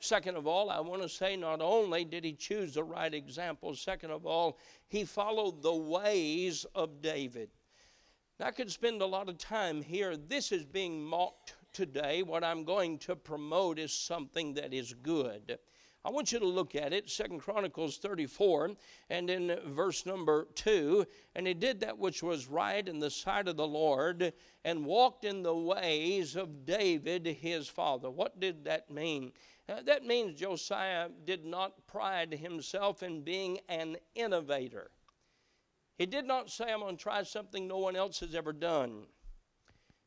Second 0.00 0.36
of 0.36 0.46
all, 0.46 0.70
I 0.70 0.80
want 0.80 1.02
to 1.02 1.08
say 1.08 1.36
not 1.36 1.60
only 1.60 2.04
did 2.04 2.24
he 2.24 2.32
choose 2.32 2.74
the 2.74 2.84
right 2.84 3.12
example, 3.12 3.74
second 3.74 4.10
of 4.10 4.26
all, 4.26 4.58
he 4.88 5.04
followed 5.04 5.62
the 5.62 5.74
ways 5.74 6.64
of 6.74 7.02
David. 7.02 7.50
Now, 8.38 8.46
I 8.46 8.50
could 8.52 8.70
spend 8.70 9.02
a 9.02 9.06
lot 9.06 9.28
of 9.28 9.38
time 9.38 9.82
here. 9.82 10.16
This 10.16 10.52
is 10.52 10.64
being 10.64 11.04
mocked 11.04 11.54
today, 11.72 12.22
what 12.22 12.44
I'm 12.44 12.64
going 12.64 12.98
to 12.98 13.16
promote 13.16 13.78
is 13.78 13.92
something 13.92 14.54
that 14.54 14.72
is 14.72 14.94
good. 14.94 15.58
I 16.04 16.10
want 16.10 16.32
you 16.32 16.38
to 16.38 16.46
look 16.46 16.74
at 16.74 16.92
it, 16.92 17.10
Second 17.10 17.40
Chronicles 17.40 17.98
34, 17.98 18.70
and 19.10 19.28
in 19.28 19.58
verse 19.66 20.06
number 20.06 20.46
2. 20.54 21.04
And 21.34 21.46
he 21.46 21.54
did 21.54 21.80
that 21.80 21.98
which 21.98 22.22
was 22.22 22.46
right 22.46 22.86
in 22.86 22.98
the 22.98 23.10
sight 23.10 23.48
of 23.48 23.56
the 23.56 23.66
Lord, 23.66 24.32
and 24.64 24.86
walked 24.86 25.24
in 25.24 25.42
the 25.42 25.54
ways 25.54 26.36
of 26.36 26.64
David 26.64 27.26
his 27.26 27.68
father. 27.68 28.10
What 28.10 28.40
did 28.40 28.64
that 28.64 28.90
mean? 28.90 29.32
Uh, 29.68 29.82
that 29.84 30.04
means 30.04 30.38
Josiah 30.38 31.08
did 31.26 31.44
not 31.44 31.86
pride 31.86 32.32
himself 32.32 33.02
in 33.02 33.22
being 33.22 33.58
an 33.68 33.96
innovator. 34.14 34.90
He 35.98 36.06
did 36.06 36.24
not 36.24 36.50
say, 36.50 36.72
I'm 36.72 36.80
going 36.80 36.96
to 36.96 37.02
try 37.02 37.22
something 37.22 37.66
no 37.66 37.78
one 37.78 37.96
else 37.96 38.20
has 38.20 38.34
ever 38.34 38.52
done. 38.52 39.02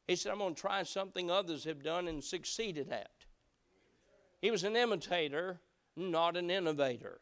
He 0.07 0.15
said, 0.15 0.31
I'm 0.31 0.39
going 0.39 0.55
to 0.55 0.61
try 0.61 0.83
something 0.83 1.29
others 1.29 1.65
have 1.65 1.83
done 1.83 2.07
and 2.07 2.23
succeeded 2.23 2.89
at. 2.91 3.11
He 4.41 4.49
was 4.49 4.63
an 4.63 4.75
imitator 4.75 5.59
not 5.95 6.37
an 6.37 6.49
innovator. 6.49 7.19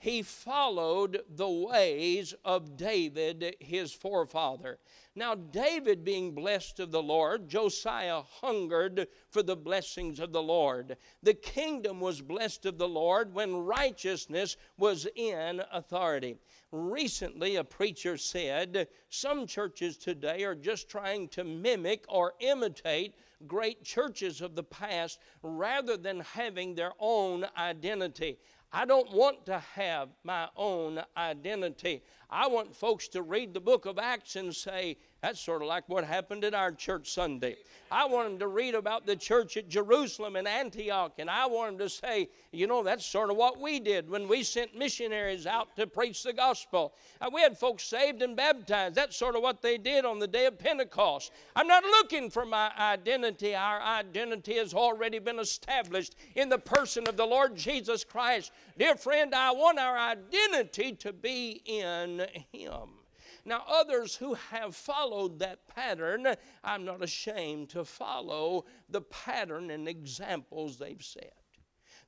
He 0.00 0.22
followed 0.22 1.20
the 1.28 1.50
ways 1.50 2.32
of 2.42 2.78
David, 2.78 3.56
his 3.60 3.92
forefather. 3.92 4.78
Now, 5.14 5.34
David 5.34 6.04
being 6.04 6.34
blessed 6.34 6.80
of 6.80 6.90
the 6.90 7.02
Lord, 7.02 7.50
Josiah 7.50 8.22
hungered 8.22 9.08
for 9.28 9.42
the 9.42 9.56
blessings 9.56 10.18
of 10.18 10.32
the 10.32 10.42
Lord. 10.42 10.96
The 11.22 11.34
kingdom 11.34 12.00
was 12.00 12.22
blessed 12.22 12.64
of 12.64 12.78
the 12.78 12.88
Lord 12.88 13.34
when 13.34 13.54
righteousness 13.54 14.56
was 14.78 15.06
in 15.16 15.60
authority. 15.70 16.38
Recently, 16.72 17.56
a 17.56 17.64
preacher 17.64 18.16
said 18.16 18.88
some 19.10 19.46
churches 19.46 19.98
today 19.98 20.44
are 20.44 20.54
just 20.54 20.88
trying 20.88 21.28
to 21.28 21.44
mimic 21.44 22.06
or 22.08 22.32
imitate 22.40 23.16
great 23.46 23.84
churches 23.84 24.40
of 24.40 24.54
the 24.54 24.62
past 24.62 25.18
rather 25.42 25.98
than 25.98 26.20
having 26.20 26.74
their 26.74 26.92
own 26.98 27.44
identity. 27.56 28.38
I 28.72 28.84
don't 28.84 29.12
want 29.12 29.46
to 29.46 29.58
have 29.74 30.10
my 30.22 30.48
own 30.56 31.02
identity. 31.16 32.02
I 32.28 32.46
want 32.46 32.74
folks 32.74 33.08
to 33.08 33.22
read 33.22 33.52
the 33.52 33.60
book 33.60 33.84
of 33.84 33.98
Acts 33.98 34.36
and 34.36 34.54
say, 34.54 34.96
that's 35.22 35.40
sort 35.40 35.60
of 35.60 35.68
like 35.68 35.86
what 35.88 36.04
happened 36.04 36.44
at 36.44 36.54
our 36.54 36.72
church 36.72 37.12
Sunday. 37.12 37.56
I 37.90 38.06
want 38.06 38.28
them 38.28 38.38
to 38.38 38.46
read 38.46 38.74
about 38.74 39.04
the 39.04 39.16
church 39.16 39.56
at 39.56 39.68
Jerusalem 39.68 40.36
and 40.36 40.48
Antioch, 40.48 41.12
and 41.18 41.28
I 41.28 41.46
want 41.46 41.76
them 41.76 41.86
to 41.86 41.90
say, 41.90 42.30
you 42.52 42.66
know, 42.66 42.82
that's 42.82 43.04
sort 43.04 43.30
of 43.30 43.36
what 43.36 43.60
we 43.60 43.80
did 43.80 44.08
when 44.08 44.28
we 44.28 44.42
sent 44.42 44.76
missionaries 44.76 45.46
out 45.46 45.76
to 45.76 45.86
preach 45.86 46.22
the 46.22 46.32
gospel. 46.32 46.94
Uh, 47.20 47.28
we 47.32 47.42
had 47.42 47.58
folks 47.58 47.84
saved 47.84 48.22
and 48.22 48.34
baptized. 48.34 48.94
That's 48.94 49.16
sort 49.16 49.36
of 49.36 49.42
what 49.42 49.60
they 49.60 49.76
did 49.76 50.04
on 50.04 50.18
the 50.18 50.26
day 50.26 50.46
of 50.46 50.58
Pentecost. 50.58 51.32
I'm 51.54 51.66
not 51.66 51.84
looking 51.84 52.30
for 52.30 52.46
my 52.46 52.70
identity. 52.78 53.54
Our 53.54 53.80
identity 53.82 54.54
has 54.54 54.72
already 54.72 55.18
been 55.18 55.38
established 55.38 56.14
in 56.34 56.48
the 56.48 56.58
person 56.58 57.06
of 57.08 57.16
the 57.16 57.26
Lord 57.26 57.56
Jesus 57.56 58.04
Christ. 58.04 58.52
Dear 58.78 58.94
friend, 58.94 59.34
I 59.34 59.50
want 59.50 59.78
our 59.78 59.98
identity 59.98 60.92
to 60.94 61.12
be 61.12 61.60
in 61.66 62.26
Him. 62.52 62.99
Now, 63.44 63.64
others 63.68 64.16
who 64.16 64.34
have 64.34 64.76
followed 64.76 65.38
that 65.38 65.66
pattern, 65.66 66.26
I'm 66.62 66.84
not 66.84 67.02
ashamed 67.02 67.70
to 67.70 67.84
follow 67.84 68.64
the 68.88 69.00
pattern 69.00 69.70
and 69.70 69.88
examples 69.88 70.78
they've 70.78 71.02
set. 71.02 71.34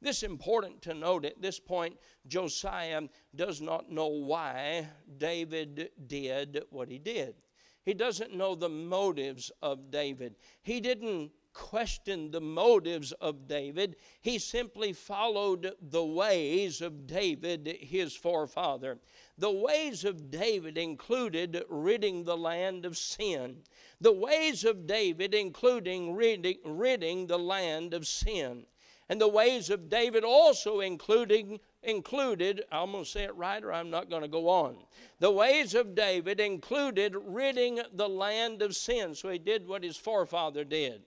This 0.00 0.18
is 0.18 0.24
important 0.24 0.82
to 0.82 0.94
note 0.94 1.24
at 1.24 1.40
this 1.40 1.60
point, 1.60 1.96
Josiah 2.26 3.02
does 3.36 3.60
not 3.60 3.90
know 3.90 4.08
why 4.08 4.88
David 5.16 5.90
did 6.08 6.64
what 6.70 6.88
he 6.88 6.98
did. 6.98 7.36
He 7.84 7.94
doesn't 7.94 8.34
know 8.34 8.54
the 8.54 8.68
motives 8.68 9.50
of 9.62 9.90
David. 9.90 10.36
He 10.62 10.80
didn't 10.80 11.30
question 11.52 12.30
the 12.30 12.40
motives 12.40 13.12
of 13.12 13.46
David. 13.46 13.96
He 14.20 14.38
simply 14.38 14.92
followed 14.92 15.74
the 15.80 16.04
ways 16.04 16.80
of 16.80 17.06
David, 17.06 17.78
his 17.80 18.14
forefather. 18.14 18.98
The 19.38 19.50
ways 19.50 20.04
of 20.04 20.30
David 20.30 20.78
included 20.78 21.64
ridding 21.68 22.24
the 22.24 22.36
land 22.36 22.84
of 22.84 22.96
sin. 22.96 23.62
The 24.00 24.12
ways 24.12 24.64
of 24.64 24.86
David 24.86 25.34
including 25.34 26.14
ridding, 26.14 26.58
ridding 26.64 27.26
the 27.26 27.38
land 27.38 27.94
of 27.94 28.06
sin. 28.06 28.66
And 29.08 29.20
the 29.20 29.28
ways 29.28 29.68
of 29.68 29.88
David 29.88 30.24
also 30.24 30.80
including 30.80 31.60
included, 31.82 32.64
I'm 32.70 32.92
going 32.92 33.04
to 33.04 33.10
say 33.10 33.24
it 33.24 33.34
right 33.34 33.62
or 33.62 33.72
I'm 33.72 33.90
not 33.90 34.08
going 34.08 34.22
to 34.22 34.28
go 34.28 34.48
on. 34.48 34.76
The 35.18 35.30
ways 35.30 35.74
of 35.74 35.94
David 35.94 36.40
included 36.40 37.14
ridding 37.16 37.80
the 37.92 38.08
land 38.08 38.62
of 38.62 38.76
sin. 38.76 39.14
So 39.14 39.28
he 39.28 39.38
did 39.38 39.66
what 39.66 39.82
his 39.82 39.96
forefather 39.96 40.64
did 40.64 41.02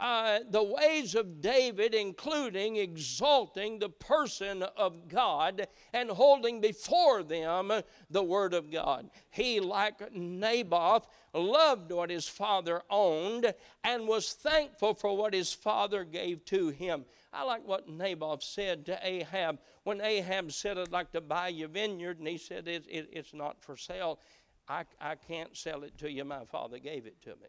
uh, 0.00 0.40
the 0.48 0.62
ways 0.62 1.14
of 1.14 1.42
David, 1.42 1.94
including 1.94 2.76
exalting 2.76 3.78
the 3.78 3.90
person 3.90 4.62
of 4.62 5.08
God 5.08 5.68
and 5.92 6.10
holding 6.10 6.62
before 6.62 7.22
them 7.22 7.70
the 8.08 8.22
Word 8.22 8.54
of 8.54 8.70
God. 8.70 9.10
He, 9.28 9.60
like 9.60 10.12
Naboth, 10.14 11.06
loved 11.34 11.92
what 11.92 12.08
his 12.08 12.26
father 12.26 12.82
owned 12.88 13.52
and 13.84 14.08
was 14.08 14.32
thankful 14.32 14.94
for 14.94 15.14
what 15.14 15.34
his 15.34 15.52
father 15.52 16.04
gave 16.04 16.46
to 16.46 16.70
him. 16.70 17.04
I 17.32 17.44
like 17.44 17.66
what 17.66 17.88
Naboth 17.88 18.42
said 18.42 18.86
to 18.86 18.98
Ahab 19.02 19.58
when 19.84 20.00
Ahab 20.00 20.50
said, 20.50 20.78
I'd 20.78 20.90
like 20.90 21.12
to 21.12 21.20
buy 21.20 21.48
your 21.48 21.68
vineyard, 21.68 22.18
and 22.18 22.26
he 22.26 22.38
said, 22.38 22.66
it, 22.68 22.86
it, 22.88 23.10
It's 23.12 23.34
not 23.34 23.62
for 23.62 23.76
sale. 23.76 24.18
I, 24.66 24.84
I 25.00 25.16
can't 25.16 25.54
sell 25.56 25.82
it 25.82 25.98
to 25.98 26.10
you. 26.10 26.24
My 26.24 26.44
father 26.46 26.78
gave 26.78 27.06
it 27.06 27.20
to 27.22 27.30
me. 27.30 27.48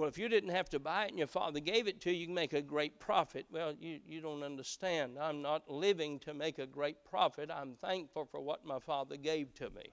Well, 0.00 0.08
if 0.08 0.16
you 0.16 0.30
didn't 0.30 0.48
have 0.48 0.70
to 0.70 0.78
buy 0.78 1.04
it 1.04 1.08
and 1.10 1.18
your 1.18 1.26
father 1.26 1.60
gave 1.60 1.86
it 1.86 2.00
to 2.00 2.10
you, 2.10 2.20
you 2.20 2.26
can 2.26 2.34
make 2.34 2.54
a 2.54 2.62
great 2.62 2.98
profit. 2.98 3.44
Well, 3.52 3.74
you, 3.78 4.00
you 4.06 4.22
don't 4.22 4.42
understand. 4.42 5.18
I'm 5.20 5.42
not 5.42 5.70
living 5.70 6.18
to 6.20 6.32
make 6.32 6.58
a 6.58 6.66
great 6.66 7.04
profit. 7.04 7.50
I'm 7.54 7.74
thankful 7.74 8.24
for 8.24 8.40
what 8.40 8.64
my 8.64 8.78
father 8.78 9.18
gave 9.18 9.52
to 9.56 9.68
me. 9.68 9.92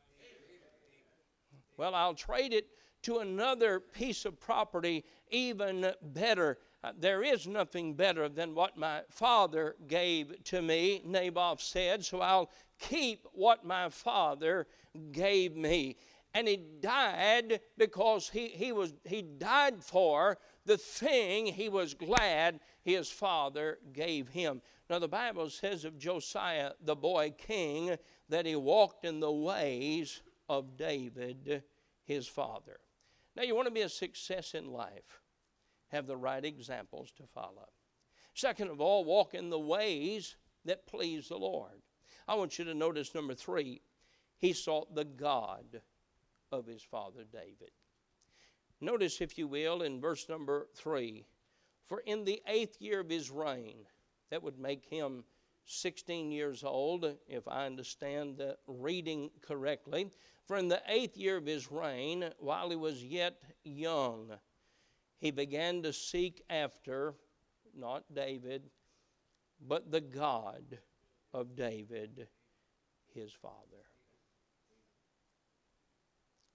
Well, 1.75 1.93
I'll 1.93 2.13
trade 2.13 2.53
it 2.53 2.67
to 3.01 3.17
another 3.17 3.81
piece 3.81 4.23
of 4.23 4.39
property 4.39 5.03
even 5.29 5.91
better. 6.01 6.57
Uh, 6.85 6.93
there 6.97 7.21
is 7.21 7.45
nothing 7.45 7.93
better 7.93 8.29
than 8.29 8.55
what 8.55 8.77
my 8.77 9.01
father 9.09 9.75
gave 9.87 10.41
to 10.45 10.61
me, 10.61 11.01
Naboth 11.03 11.59
said, 11.59 12.05
so 12.05 12.21
I'll 12.21 12.49
keep 12.79 13.27
what 13.33 13.65
my 13.65 13.89
father 13.89 14.67
gave 15.11 15.57
me 15.57 15.97
and 16.37 16.47
he 16.47 16.59
died 16.81 17.61
because 17.79 18.29
he, 18.29 18.49
he, 18.49 18.71
was, 18.71 18.93
he 19.05 19.23
died 19.23 19.83
for 19.83 20.37
the 20.67 20.77
thing 20.77 21.47
he 21.47 21.67
was 21.67 21.95
glad 21.95 22.59
his 22.83 23.09
father 23.09 23.79
gave 23.91 24.27
him. 24.27 24.61
Now, 24.87 24.99
the 24.99 25.07
Bible 25.07 25.49
says 25.49 25.83
of 25.83 25.97
Josiah, 25.97 26.73
the 26.79 26.95
boy 26.95 27.33
king, 27.35 27.97
that 28.29 28.45
he 28.45 28.55
walked 28.55 29.03
in 29.03 29.19
the 29.19 29.31
ways 29.31 30.21
of 30.47 30.77
David, 30.77 31.63
his 32.03 32.27
father. 32.27 32.81
Now, 33.35 33.41
you 33.41 33.55
want 33.55 33.65
to 33.67 33.73
be 33.73 33.81
a 33.81 33.89
success 33.89 34.53
in 34.53 34.71
life, 34.71 35.21
have 35.87 36.05
the 36.05 36.17
right 36.17 36.45
examples 36.45 37.09
to 37.17 37.23
follow. 37.23 37.69
Second 38.35 38.69
of 38.69 38.79
all, 38.79 39.05
walk 39.05 39.33
in 39.33 39.49
the 39.49 39.57
ways 39.57 40.35
that 40.65 40.85
please 40.85 41.29
the 41.29 41.37
Lord. 41.37 41.81
I 42.27 42.35
want 42.35 42.59
you 42.59 42.65
to 42.65 42.75
notice 42.75 43.15
number 43.15 43.33
three, 43.33 43.81
he 44.37 44.53
sought 44.53 44.93
the 44.93 45.05
God 45.05 45.81
of 46.51 46.65
his 46.65 46.83
father 46.83 47.23
David. 47.31 47.71
Notice, 48.79 49.21
if 49.21 49.37
you 49.37 49.47
will, 49.47 49.81
in 49.81 49.99
verse 49.99 50.29
number 50.29 50.67
three 50.75 51.25
For 51.87 51.99
in 52.01 52.25
the 52.25 52.41
eighth 52.47 52.81
year 52.81 52.99
of 52.99 53.09
his 53.09 53.31
reign, 53.31 53.85
that 54.29 54.43
would 54.43 54.59
make 54.59 54.85
him 54.85 55.23
16 55.65 56.31
years 56.31 56.63
old, 56.63 57.17
if 57.27 57.47
I 57.47 57.65
understand 57.65 58.37
the 58.37 58.57
reading 58.67 59.29
correctly. 59.41 60.11
For 60.45 60.57
in 60.57 60.69
the 60.69 60.81
eighth 60.87 61.17
year 61.17 61.37
of 61.37 61.45
his 61.45 61.69
reign, 61.71 62.29
while 62.39 62.69
he 62.69 62.77
was 62.77 63.03
yet 63.03 63.41
young, 63.63 64.31
he 65.19 65.31
began 65.31 65.83
to 65.83 65.91
seek 65.91 66.41
after 66.49 67.15
not 67.75 68.03
David, 68.13 68.69
but 69.59 69.91
the 69.91 70.01
God 70.01 70.79
of 71.33 71.55
David, 71.55 72.27
his 73.13 73.33
father. 73.33 73.83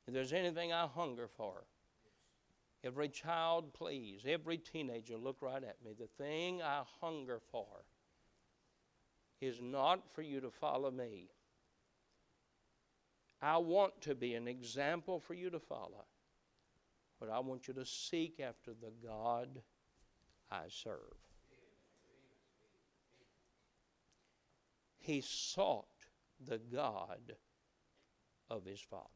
If 0.06 0.14
there's 0.14 0.32
anything 0.32 0.72
I 0.72 0.86
hunger 0.86 1.28
for, 1.28 1.64
every 2.82 3.08
child, 3.08 3.72
please, 3.72 4.22
every 4.26 4.58
teenager, 4.58 5.16
look 5.16 5.36
right 5.40 5.62
at 5.62 5.76
me. 5.84 5.92
The 5.98 6.08
thing 6.22 6.60
I 6.60 6.82
hunger 7.00 7.40
for 7.50 7.84
is 9.40 9.60
not 9.60 10.08
for 10.12 10.22
you 10.22 10.40
to 10.40 10.50
follow 10.50 10.90
me. 10.90 11.28
I 13.40 13.58
want 13.58 14.00
to 14.02 14.14
be 14.14 14.34
an 14.34 14.46
example 14.46 15.18
for 15.18 15.34
you 15.34 15.50
to 15.50 15.58
follow, 15.58 16.04
but 17.18 17.28
I 17.28 17.40
want 17.40 17.66
you 17.66 17.74
to 17.74 17.84
seek 17.84 18.40
after 18.40 18.70
the 18.72 18.92
God 19.04 19.62
I 20.50 20.62
serve. 20.68 20.98
He 24.98 25.20
sought 25.20 25.86
the 26.46 26.58
God 26.58 27.34
of 28.48 28.64
his 28.64 28.80
father. 28.80 29.08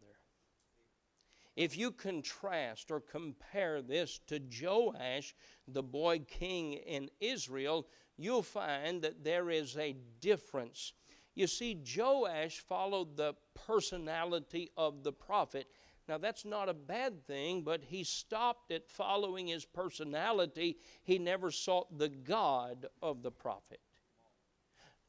If 1.57 1.77
you 1.77 1.91
contrast 1.91 2.91
or 2.91 3.01
compare 3.01 3.81
this 3.81 4.21
to 4.27 4.39
Joash, 4.39 5.35
the 5.67 5.83
boy 5.83 6.21
king 6.21 6.75
in 6.75 7.09
Israel, 7.19 7.89
you'll 8.19 8.43
find 8.43 9.01
that 9.03 9.25
there 9.25 9.49
is 9.49 9.77
a 9.79 9.97
difference. 10.21 10.93
You 11.35 11.47
see, 11.47 11.83
Joash 11.97 12.61
followed 12.61 13.17
the 13.17 13.35
personality 13.55 14.71
of 14.77 15.03
the 15.03 15.13
prophet. 15.13 15.67
Now, 16.09 16.19
that's 16.19 16.45
not 16.45 16.69
a 16.69 16.75
bad 16.75 17.27
thing, 17.27 17.63
but 17.63 17.83
he 17.83 18.05
stopped 18.05 18.71
at 18.71 18.89
following 18.89 19.49
his 19.49 19.65
personality. 19.65 20.77
He 21.03 21.19
never 21.19 21.51
sought 21.51 21.99
the 21.99 22.09
God 22.09 22.87
of 23.03 23.23
the 23.23 23.33
prophet. 23.33 23.81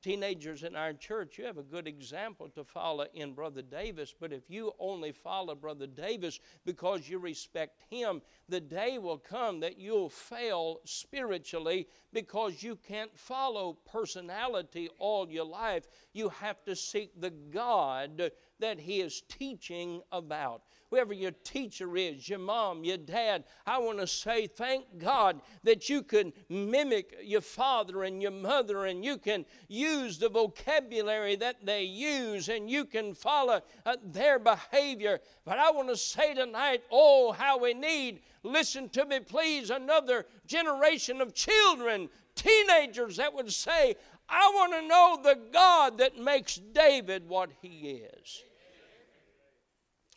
Teenagers 0.08 0.64
in 0.64 0.74
our 0.74 0.94
church, 0.94 1.38
you 1.38 1.44
have 1.44 1.58
a 1.58 1.64
good 1.64 1.86
example 1.86 2.48
to 2.56 2.64
follow 2.64 3.08
in 3.14 3.34
Brother 3.34 3.62
Davis, 3.62 4.16
but 4.18 4.32
if 4.32 4.50
you 4.50 4.72
only 4.80 5.12
follow 5.12 5.54
Brother 5.54 5.86
Davis 5.86 6.40
because 6.66 7.10
you 7.10 7.20
respect 7.20 7.82
him, 7.90 8.22
the 8.48 8.62
day 8.62 9.00
will 9.00 9.18
come 9.18 9.60
that 9.60 9.78
you'll 9.78 10.08
fail 10.08 10.80
spiritually 10.86 11.90
because 12.14 12.64
you 12.64 12.78
can't 12.88 13.20
follow 13.20 13.80
personality 13.86 14.88
all 14.98 15.30
your 15.30 15.44
life. 15.44 15.88
You 16.14 16.30
have 16.30 16.64
to 16.64 16.74
seek 16.74 17.20
the 17.20 17.32
God 17.32 18.32
that 18.60 18.80
he 18.80 19.02
is 19.02 19.22
teaching 19.30 20.02
about 20.12 20.64
whoever 20.90 21.14
your 21.14 21.32
teacher 21.44 21.98
is, 21.98 22.30
your 22.30 22.40
mom, 22.40 22.84
your 22.84 22.98
dad, 22.98 23.44
I 23.66 23.78
want 23.78 24.00
to 24.00 24.08
say 24.08 24.48
thank 24.48 24.86
God 24.98 25.42
that 25.64 25.90
you 25.90 26.02
can 26.02 26.32
mimic 26.50 27.18
your 27.24 27.42
father 27.42 28.04
and 28.04 28.22
your 28.22 28.32
mother 28.32 28.86
and 28.86 29.04
you 29.04 29.18
can 29.18 29.46
use 29.68 30.18
the 30.18 30.30
vocabulary 30.30 31.36
that 31.38 31.66
they 31.66 31.84
use 31.84 32.48
and 32.50 32.70
you 32.70 32.86
can 32.86 33.14
follow 33.14 33.62
uh, 33.86 33.96
their 34.04 34.40
behavior. 34.40 35.20
But 35.46 35.60
I 35.60 35.72
want 35.72 35.90
to 35.90 35.98
say 35.98 36.34
tonight, 36.34 36.84
oh, 36.92 37.34
how 37.34 37.60
we 37.60 37.74
need, 37.74 38.22
listen 38.44 38.90
to 38.90 39.06
me 39.06 39.20
please, 39.20 39.70
another 39.70 40.26
generation 40.46 41.20
of 41.22 41.34
children, 41.34 42.10
teenagers 42.36 43.18
that 43.18 43.34
would 43.34 43.52
say, 43.52 43.96
I 44.30 44.52
want 44.54 44.74
to 44.74 44.88
know 44.88 45.20
the 45.24 45.40
God 45.52 45.98
that 46.00 46.18
makes 46.18 46.56
David 46.56 47.28
what 47.28 47.50
he 47.62 48.02
is. 48.14 48.44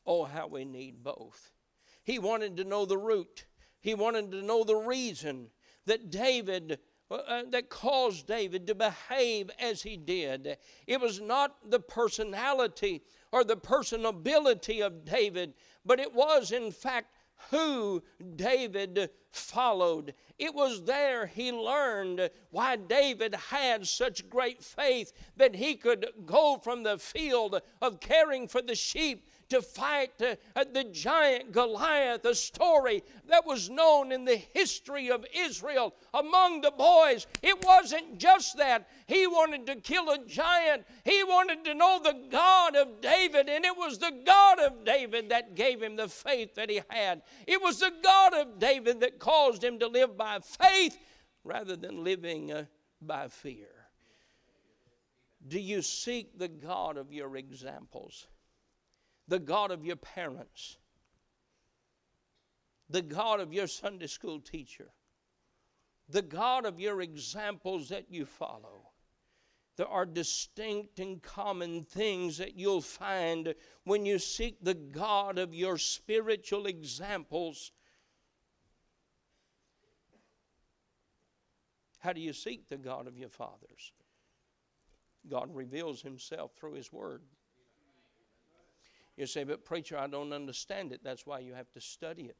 Oh, 0.06 0.24
how 0.24 0.48
we 0.48 0.64
need 0.64 1.02
both. 1.02 1.52
He 2.02 2.18
wanted 2.18 2.56
to 2.56 2.64
know 2.64 2.84
the 2.84 2.98
root, 2.98 3.46
he 3.80 3.94
wanted 3.94 4.32
to 4.32 4.42
know 4.42 4.64
the 4.64 4.76
reason 4.76 5.48
that 5.86 6.10
David. 6.10 6.78
Uh, 7.12 7.16
uh, 7.26 7.42
that 7.50 7.68
caused 7.68 8.28
David 8.28 8.68
to 8.68 8.74
behave 8.76 9.50
as 9.58 9.82
he 9.82 9.96
did. 9.96 10.56
It 10.86 11.00
was 11.00 11.20
not 11.20 11.56
the 11.68 11.80
personality 11.80 13.02
or 13.32 13.42
the 13.42 13.56
personability 13.56 14.80
of 14.80 15.04
David, 15.04 15.54
but 15.84 15.98
it 15.98 16.14
was, 16.14 16.52
in 16.52 16.70
fact, 16.70 17.16
who 17.50 18.02
David 18.36 19.10
followed. 19.32 20.14
It 20.40 20.54
was 20.54 20.84
there 20.84 21.26
he 21.26 21.52
learned 21.52 22.30
why 22.50 22.76
David 22.76 23.34
had 23.50 23.86
such 23.86 24.30
great 24.30 24.64
faith 24.64 25.12
that 25.36 25.54
he 25.54 25.76
could 25.76 26.06
go 26.24 26.58
from 26.62 26.82
the 26.82 26.96
field 26.96 27.60
of 27.82 28.00
caring 28.00 28.48
for 28.48 28.62
the 28.62 28.74
sheep 28.74 29.28
to 29.50 29.60
fight 29.60 30.12
uh, 30.22 30.64
the 30.72 30.84
giant 30.84 31.52
Goliath, 31.52 32.24
a 32.24 32.34
story 32.34 33.02
that 33.28 33.44
was 33.44 33.68
known 33.68 34.12
in 34.12 34.24
the 34.24 34.36
history 34.36 35.10
of 35.10 35.26
Israel 35.34 35.94
among 36.14 36.60
the 36.60 36.70
boys. 36.70 37.26
It 37.42 37.62
wasn't 37.64 38.18
just 38.18 38.56
that. 38.58 38.88
He 39.06 39.26
wanted 39.26 39.66
to 39.66 39.76
kill 39.76 40.08
a 40.10 40.24
giant, 40.24 40.86
he 41.04 41.22
wanted 41.24 41.64
to 41.64 41.74
know 41.74 42.00
the 42.02 42.28
God 42.30 42.76
of 42.76 43.00
David, 43.00 43.48
and 43.48 43.64
it 43.64 43.76
was 43.76 43.98
the 43.98 44.12
God 44.24 44.60
of 44.60 44.84
David 44.84 45.28
that 45.30 45.56
gave 45.56 45.82
him 45.82 45.96
the 45.96 46.08
faith 46.08 46.54
that 46.54 46.70
he 46.70 46.82
had. 46.88 47.22
It 47.46 47.60
was 47.60 47.80
the 47.80 47.92
God 48.02 48.34
of 48.34 48.58
David 48.60 49.00
that 49.00 49.18
caused 49.18 49.64
him 49.64 49.80
to 49.80 49.88
live 49.88 50.16
by 50.16 50.29
faith 50.38 50.96
rather 51.42 51.74
than 51.76 52.04
living 52.04 52.52
uh, 52.52 52.64
by 53.02 53.28
fear. 53.28 53.68
Do 55.46 55.58
you 55.58 55.82
seek 55.82 56.38
the 56.38 56.48
God 56.48 56.96
of 56.96 57.12
your 57.12 57.36
examples? 57.36 58.28
the 59.30 59.38
God 59.38 59.70
of 59.70 59.84
your 59.84 59.96
parents, 59.96 60.76
the 62.90 63.00
God 63.00 63.38
of 63.38 63.52
your 63.52 63.68
Sunday 63.68 64.08
school 64.08 64.40
teacher, 64.40 64.88
the 66.08 66.20
God 66.20 66.66
of 66.66 66.80
your 66.80 67.00
examples 67.00 67.88
that 67.90 68.06
you 68.10 68.26
follow. 68.26 68.90
There 69.76 69.86
are 69.86 70.04
distinct 70.04 70.98
and 70.98 71.22
common 71.22 71.84
things 71.84 72.38
that 72.38 72.56
you'll 72.56 72.80
find 72.80 73.54
when 73.84 74.04
you 74.04 74.18
seek 74.18 74.56
the 74.60 74.74
God 74.74 75.38
of 75.38 75.54
your 75.54 75.78
spiritual 75.78 76.66
examples. 76.66 77.70
How 82.00 82.12
do 82.12 82.20
you 82.20 82.32
seek 82.32 82.68
the 82.68 82.76
God 82.76 83.06
of 83.06 83.16
your 83.16 83.28
fathers? 83.28 83.92
God 85.28 85.54
reveals 85.54 86.00
himself 86.00 86.52
through 86.56 86.72
his 86.72 86.92
word. 86.92 87.22
You 89.16 89.26
say, 89.26 89.44
but 89.44 89.64
preacher, 89.64 89.98
I 89.98 90.06
don't 90.06 90.32
understand 90.32 90.92
it. 90.92 91.00
That's 91.04 91.26
why 91.26 91.40
you 91.40 91.52
have 91.52 91.70
to 91.72 91.80
study 91.80 92.22
it. 92.22 92.36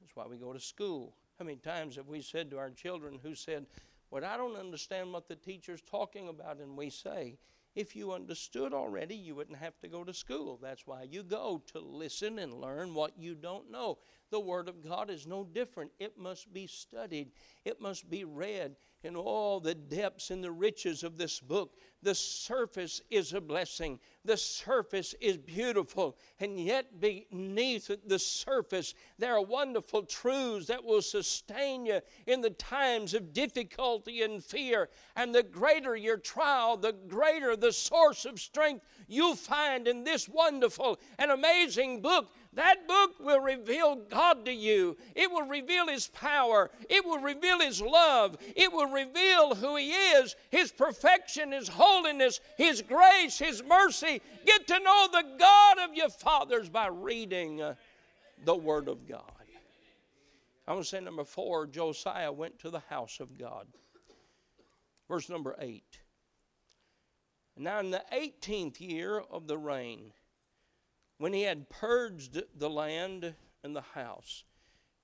That's 0.00 0.16
why 0.16 0.26
we 0.26 0.36
go 0.36 0.52
to 0.52 0.60
school. 0.60 1.14
How 1.38 1.44
many 1.44 1.58
times 1.58 1.96
have 1.96 2.08
we 2.08 2.22
said 2.22 2.50
to 2.50 2.58
our 2.58 2.70
children 2.70 3.20
who 3.22 3.34
said, 3.34 3.66
Well, 4.10 4.24
I 4.24 4.36
don't 4.36 4.56
understand 4.56 5.12
what 5.12 5.28
the 5.28 5.36
teacher's 5.36 5.80
talking 5.80 6.28
about, 6.28 6.58
and 6.58 6.76
we 6.76 6.90
say, 6.90 7.38
if 7.74 7.96
you 7.96 8.12
understood 8.12 8.72
already, 8.72 9.14
you 9.14 9.34
wouldn't 9.34 9.58
have 9.58 9.78
to 9.80 9.88
go 9.88 10.04
to 10.04 10.14
school. 10.14 10.58
That's 10.62 10.86
why 10.86 11.02
you 11.02 11.22
go 11.22 11.62
to 11.72 11.80
listen 11.80 12.38
and 12.38 12.54
learn 12.54 12.94
what 12.94 13.18
you 13.18 13.34
don't 13.34 13.70
know. 13.70 13.98
The 14.30 14.40
Word 14.40 14.68
of 14.68 14.82
God 14.82 15.10
is 15.10 15.26
no 15.26 15.44
different. 15.44 15.90
It 15.98 16.18
must 16.18 16.52
be 16.52 16.66
studied, 16.66 17.32
it 17.64 17.80
must 17.80 18.08
be 18.08 18.24
read 18.24 18.76
in 19.04 19.16
all 19.16 19.60
the 19.60 19.74
depths 19.74 20.30
and 20.30 20.42
the 20.42 20.50
riches 20.50 21.02
of 21.02 21.18
this 21.18 21.40
book. 21.40 21.76
The 22.02 22.14
surface 22.14 23.00
is 23.10 23.32
a 23.32 23.40
blessing, 23.40 23.98
the 24.26 24.36
surface 24.36 25.14
is 25.20 25.38
beautiful, 25.38 26.18
and 26.38 26.60
yet 26.60 27.00
beneath 27.00 27.90
the 28.06 28.18
surface, 28.18 28.94
there 29.18 29.34
are 29.34 29.42
wonderful 29.42 30.02
truths 30.02 30.66
that 30.66 30.84
will 30.84 31.00
sustain 31.00 31.86
you 31.86 32.00
in 32.26 32.42
the 32.42 32.50
times 32.50 33.14
of 33.14 33.32
difficulty 33.32 34.22
and 34.22 34.44
fear. 34.44 34.90
And 35.16 35.34
the 35.34 35.42
greater 35.42 35.96
your 35.96 36.18
trial, 36.18 36.76
the 36.76 36.92
greater 36.92 37.56
the 37.56 37.72
source 37.72 38.26
of 38.26 38.38
strength 38.38 38.84
you'll 39.08 39.34
find 39.34 39.88
in 39.88 40.04
this 40.04 40.28
wonderful 40.28 41.00
and 41.18 41.30
amazing 41.30 42.02
book 42.02 42.34
that 42.54 42.86
book 42.86 43.12
will 43.20 43.40
reveal 43.40 43.96
God 43.96 44.44
to 44.44 44.52
you. 44.52 44.96
It 45.14 45.30
will 45.30 45.46
reveal 45.46 45.88
His 45.88 46.08
power. 46.08 46.70
It 46.88 47.04
will 47.04 47.18
reveal 47.18 47.60
His 47.60 47.80
love. 47.80 48.36
It 48.54 48.72
will 48.72 48.86
reveal 48.86 49.54
who 49.54 49.76
He 49.76 49.90
is, 49.90 50.36
His 50.50 50.70
perfection, 50.70 51.52
His 51.52 51.68
holiness, 51.68 52.40
His 52.56 52.82
grace, 52.82 53.38
His 53.38 53.62
mercy. 53.62 54.20
Get 54.46 54.66
to 54.68 54.78
know 54.78 55.08
the 55.10 55.24
God 55.38 55.78
of 55.78 55.94
your 55.94 56.10
fathers 56.10 56.68
by 56.68 56.88
reading 56.88 57.62
the 58.44 58.54
Word 58.54 58.88
of 58.88 59.08
God. 59.08 59.22
I 60.66 60.72
want 60.72 60.84
to 60.84 60.88
say 60.88 61.00
number 61.00 61.24
four 61.24 61.66
Josiah 61.66 62.32
went 62.32 62.58
to 62.60 62.70
the 62.70 62.80
house 62.88 63.20
of 63.20 63.38
God. 63.38 63.66
Verse 65.08 65.28
number 65.28 65.54
eight. 65.58 66.00
Now, 67.56 67.78
in 67.80 67.90
the 67.90 68.02
18th 68.12 68.80
year 68.80 69.18
of 69.18 69.46
the 69.46 69.58
reign, 69.58 70.12
when 71.18 71.32
he 71.32 71.42
had 71.42 71.68
purged 71.70 72.42
the 72.56 72.70
land 72.70 73.34
and 73.62 73.74
the 73.74 73.80
house, 73.80 74.44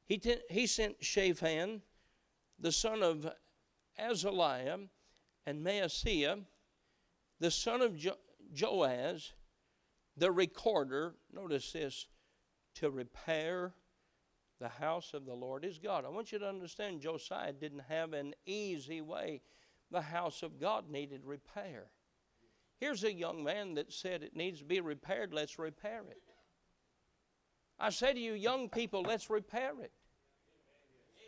he, 0.07 0.18
t- 0.18 0.40
he 0.51 0.66
sent 0.66 0.96
Shaphan, 1.05 1.83
the 2.59 2.73
son 2.73 3.03
of 3.03 3.31
Azaliah, 3.99 4.88
and 5.46 5.64
Maaseiah, 5.64 6.40
the 7.38 7.51
son 7.51 7.81
of 7.81 7.96
jo- 7.96 8.18
Joaz, 8.55 9.33
the 10.16 10.31
recorder, 10.31 11.14
notice 11.33 11.73
this, 11.73 12.07
to 12.75 12.90
repair 12.90 13.73
the 14.61 14.68
house 14.68 15.14
of 15.14 15.25
the 15.25 15.35
Lord 15.35 15.64
his 15.64 15.79
God. 15.79 16.05
I 16.05 16.09
want 16.09 16.33
you 16.33 16.38
to 16.38 16.49
understand 16.49 17.01
Josiah 17.01 17.53
didn't 17.53 17.85
have 17.88 18.12
an 18.12 18.35
easy 18.44 19.01
way. 19.01 19.40
The 19.90 20.03
house 20.03 20.42
of 20.42 20.61
God 20.61 20.90
needed 20.90 21.25
repair. 21.25 21.90
Here's 22.81 23.05
a 23.05 23.12
young 23.12 23.45
man 23.45 23.75
that 23.75 23.93
said 23.93 24.23
it 24.23 24.35
needs 24.35 24.61
to 24.61 24.64
be 24.64 24.81
repaired, 24.81 25.35
let's 25.35 25.59
repair 25.59 26.01
it. 26.11 26.23
I 27.79 27.90
say 27.90 28.14
to 28.14 28.19
you, 28.19 28.33
young 28.33 28.71
people, 28.71 29.03
let's 29.03 29.29
repair 29.29 29.73
it. 29.83 29.93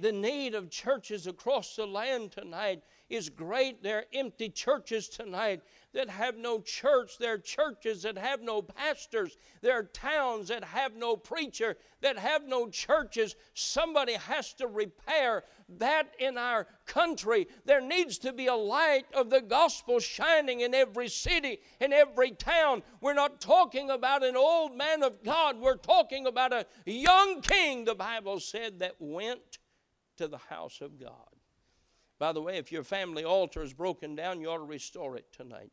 The 0.02 0.10
need 0.10 0.56
of 0.56 0.68
churches 0.68 1.28
across 1.28 1.76
the 1.76 1.86
land 1.86 2.32
tonight 2.32 2.82
is 3.08 3.28
great. 3.28 3.84
There 3.84 3.98
are 3.98 4.04
empty 4.12 4.48
churches 4.48 5.08
tonight 5.08 5.62
that 5.92 6.10
have 6.10 6.36
no 6.36 6.60
church. 6.60 7.18
There 7.18 7.34
are 7.34 7.38
churches 7.38 8.02
that 8.02 8.18
have 8.18 8.42
no 8.42 8.62
pastors. 8.62 9.36
There 9.60 9.78
are 9.78 9.84
towns 9.84 10.48
that 10.48 10.64
have 10.64 10.96
no 10.96 11.14
preacher, 11.14 11.76
that 12.00 12.18
have 12.18 12.48
no 12.48 12.68
churches. 12.68 13.36
Somebody 13.54 14.14
has 14.14 14.52
to 14.54 14.66
repair 14.66 15.44
that 15.78 16.08
in 16.18 16.36
our 16.36 16.66
country. 16.84 17.46
There 17.64 17.80
needs 17.80 18.18
to 18.18 18.32
be 18.32 18.48
a 18.48 18.56
light 18.56 19.06
of 19.14 19.30
the 19.30 19.40
gospel 19.40 20.00
shining 20.00 20.62
in 20.62 20.74
every 20.74 21.10
city, 21.10 21.60
in 21.80 21.92
every 21.92 22.32
town. 22.32 22.82
We're 23.00 23.14
not 23.14 23.40
talking 23.40 23.88
about 23.88 24.24
an 24.24 24.36
old 24.36 24.76
man 24.76 25.04
of 25.04 25.22
God, 25.22 25.60
we're 25.60 25.76
talking 25.76 26.26
about 26.26 26.52
a 26.52 26.66
young 26.86 27.40
king, 27.40 27.84
the 27.84 27.94
Bible 27.94 28.40
said, 28.40 28.80
that 28.80 28.96
went 28.98 29.58
to 30.16 30.28
the 30.28 30.38
house 30.38 30.80
of 30.80 31.00
God. 31.00 31.36
By 32.18 32.32
the 32.32 32.42
way, 32.42 32.56
if 32.56 32.70
your 32.70 32.84
family 32.84 33.24
altar 33.24 33.62
is 33.62 33.72
broken 33.72 34.14
down, 34.14 34.40
you 34.40 34.48
ought 34.48 34.58
to 34.58 34.64
restore 34.64 35.16
it 35.16 35.26
tonight. 35.32 35.72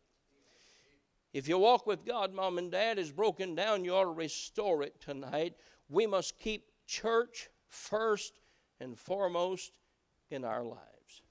If 1.31 1.47
your 1.47 1.59
walk 1.59 1.85
with 1.85 2.05
God, 2.05 2.33
mom 2.33 2.57
and 2.57 2.71
dad, 2.71 2.97
is 2.97 3.11
broken 3.11 3.53
down, 3.53 3.85
you 3.85 3.93
ought 3.93 4.05
to 4.05 4.09
restore 4.09 4.81
it 4.81 4.99
tonight. 4.99 5.53
We 5.89 6.07
must 6.07 6.39
keep 6.39 6.65
church 6.87 7.49
first 7.67 8.39
and 8.79 8.97
foremost 8.97 9.73
in 10.31 10.43
our 10.43 10.63
lives. 10.63 11.21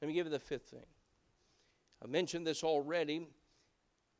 Let 0.00 0.08
me 0.08 0.14
give 0.14 0.26
you 0.26 0.32
the 0.32 0.40
fifth 0.40 0.70
thing. 0.70 0.86
I 2.02 2.08
mentioned 2.08 2.46
this 2.46 2.64
already, 2.64 3.28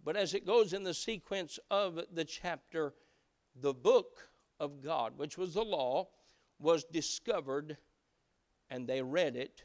but 0.04 0.16
as 0.16 0.32
it 0.32 0.46
goes 0.46 0.72
in 0.72 0.84
the 0.84 0.94
sequence 0.94 1.58
of 1.70 2.00
the 2.12 2.24
chapter, 2.24 2.94
the 3.60 3.74
book 3.74 4.28
of 4.60 4.80
God, 4.80 5.18
which 5.18 5.36
was 5.36 5.54
the 5.54 5.64
law, 5.64 6.08
was 6.64 6.82
discovered 6.84 7.76
and 8.70 8.88
they 8.88 9.02
read 9.02 9.36
it 9.36 9.64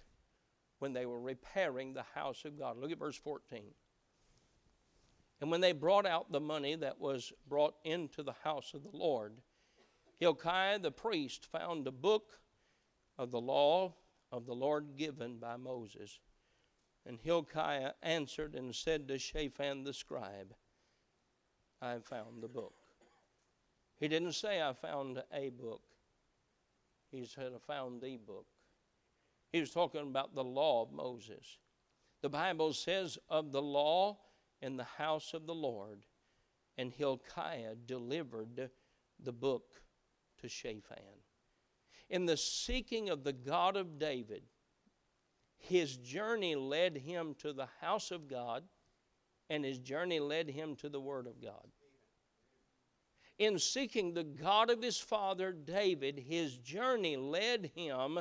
when 0.80 0.94
they 0.94 1.06
were 1.06 1.20
repairing 1.20 1.94
the 1.94 2.06
house 2.14 2.44
of 2.46 2.60
God. 2.60 2.78
Look 2.78 2.92
at 2.92 3.00
verse 3.00 3.18
14. 3.18 3.64
And 5.42 5.50
when 5.50 5.62
they 5.62 5.72
brought 5.72 6.06
out 6.06 6.32
the 6.32 6.42
money 6.42 6.76
that 6.76 7.00
was 7.00 7.32
brought 7.48 7.76
into 7.86 8.22
the 8.22 8.36
house 8.44 8.74
of 8.74 8.84
the 8.84 8.96
Lord, 8.96 9.42
Hilkiah 10.20 10.80
the 10.80 10.92
priest 10.92 11.46
found 11.46 11.88
a 11.88 11.92
book 11.92 12.40
of 13.18 13.32
the 13.32 13.40
law 13.40 13.96
of 14.32 14.46
the 14.46 14.54
Lord 14.54 14.98
given 14.98 15.38
by 15.38 15.56
Moses. 15.56 16.20
And 17.06 17.18
Hilkiah 17.22 17.94
answered 18.04 18.54
and 18.56 18.76
said 18.76 19.08
to 19.08 19.18
Shaphan 19.18 19.84
the 19.84 19.94
scribe, 19.94 20.54
I 21.82 22.00
found 22.00 22.44
the 22.44 22.50
book. 22.50 22.74
He 24.00 24.10
didn't 24.10 24.34
say, 24.34 24.62
I 24.62 24.74
found 24.74 25.24
a 25.34 25.50
book. 25.50 25.82
He 27.12 27.26
said, 27.26 27.52
I 27.56 27.60
found 27.60 28.02
the 28.02 28.18
book. 28.18 28.46
He 29.52 29.60
was 29.60 29.72
talking 29.72 30.02
about 30.02 30.36
the 30.36 30.44
law 30.44 30.84
of 30.84 30.92
Moses. 30.92 31.58
The 32.22 32.30
Bible 32.30 32.74
says 32.74 33.18
of 33.30 33.52
the 33.52 33.62
law 33.62 34.20
in 34.62 34.78
the 34.78 34.84
house 34.84 35.34
of 35.34 35.48
the 35.48 35.56
Lord, 35.56 36.06
and 36.78 36.92
Hilkiah 36.92 37.76
delivered 37.86 38.70
the 39.22 39.32
book 39.32 39.82
to 40.42 40.48
Shaphan. 40.48 41.24
In 42.10 42.26
the 42.26 42.38
seeking 42.38 43.10
of 43.10 43.24
the 43.24 43.34
God 43.34 43.76
of 43.76 44.00
David, 44.00 44.44
his 45.58 45.98
journey 45.98 46.56
led 46.56 46.98
him 46.98 47.36
to 47.40 47.54
the 47.54 47.68
house 47.82 48.12
of 48.12 48.28
God, 48.28 48.64
and 49.50 49.66
his 49.66 49.80
journey 49.80 50.20
led 50.20 50.50
him 50.50 50.76
to 50.78 50.90
the 50.90 51.02
Word 51.02 51.28
of 51.28 51.42
God. 51.42 51.68
In 53.40 53.58
seeking 53.58 54.14
the 54.14 54.26
God 54.26 54.70
of 54.70 54.82
his 54.82 55.00
father 55.00 55.54
David, 55.54 56.20
his 56.28 56.58
journey 56.58 57.16
led 57.16 57.72
him 57.74 58.20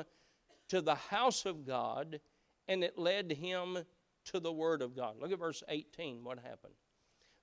to 0.69 0.81
the 0.81 0.95
house 0.95 1.45
of 1.45 1.65
God, 1.65 2.21
and 2.69 2.83
it 2.83 2.97
led 2.97 3.33
him 3.33 3.79
to 4.25 4.39
the 4.39 4.51
word 4.51 4.81
of 4.81 4.95
God. 4.95 5.17
Look 5.19 5.31
at 5.31 5.39
verse 5.39 5.61
18, 5.67 6.23
what 6.23 6.39
happened. 6.39 6.73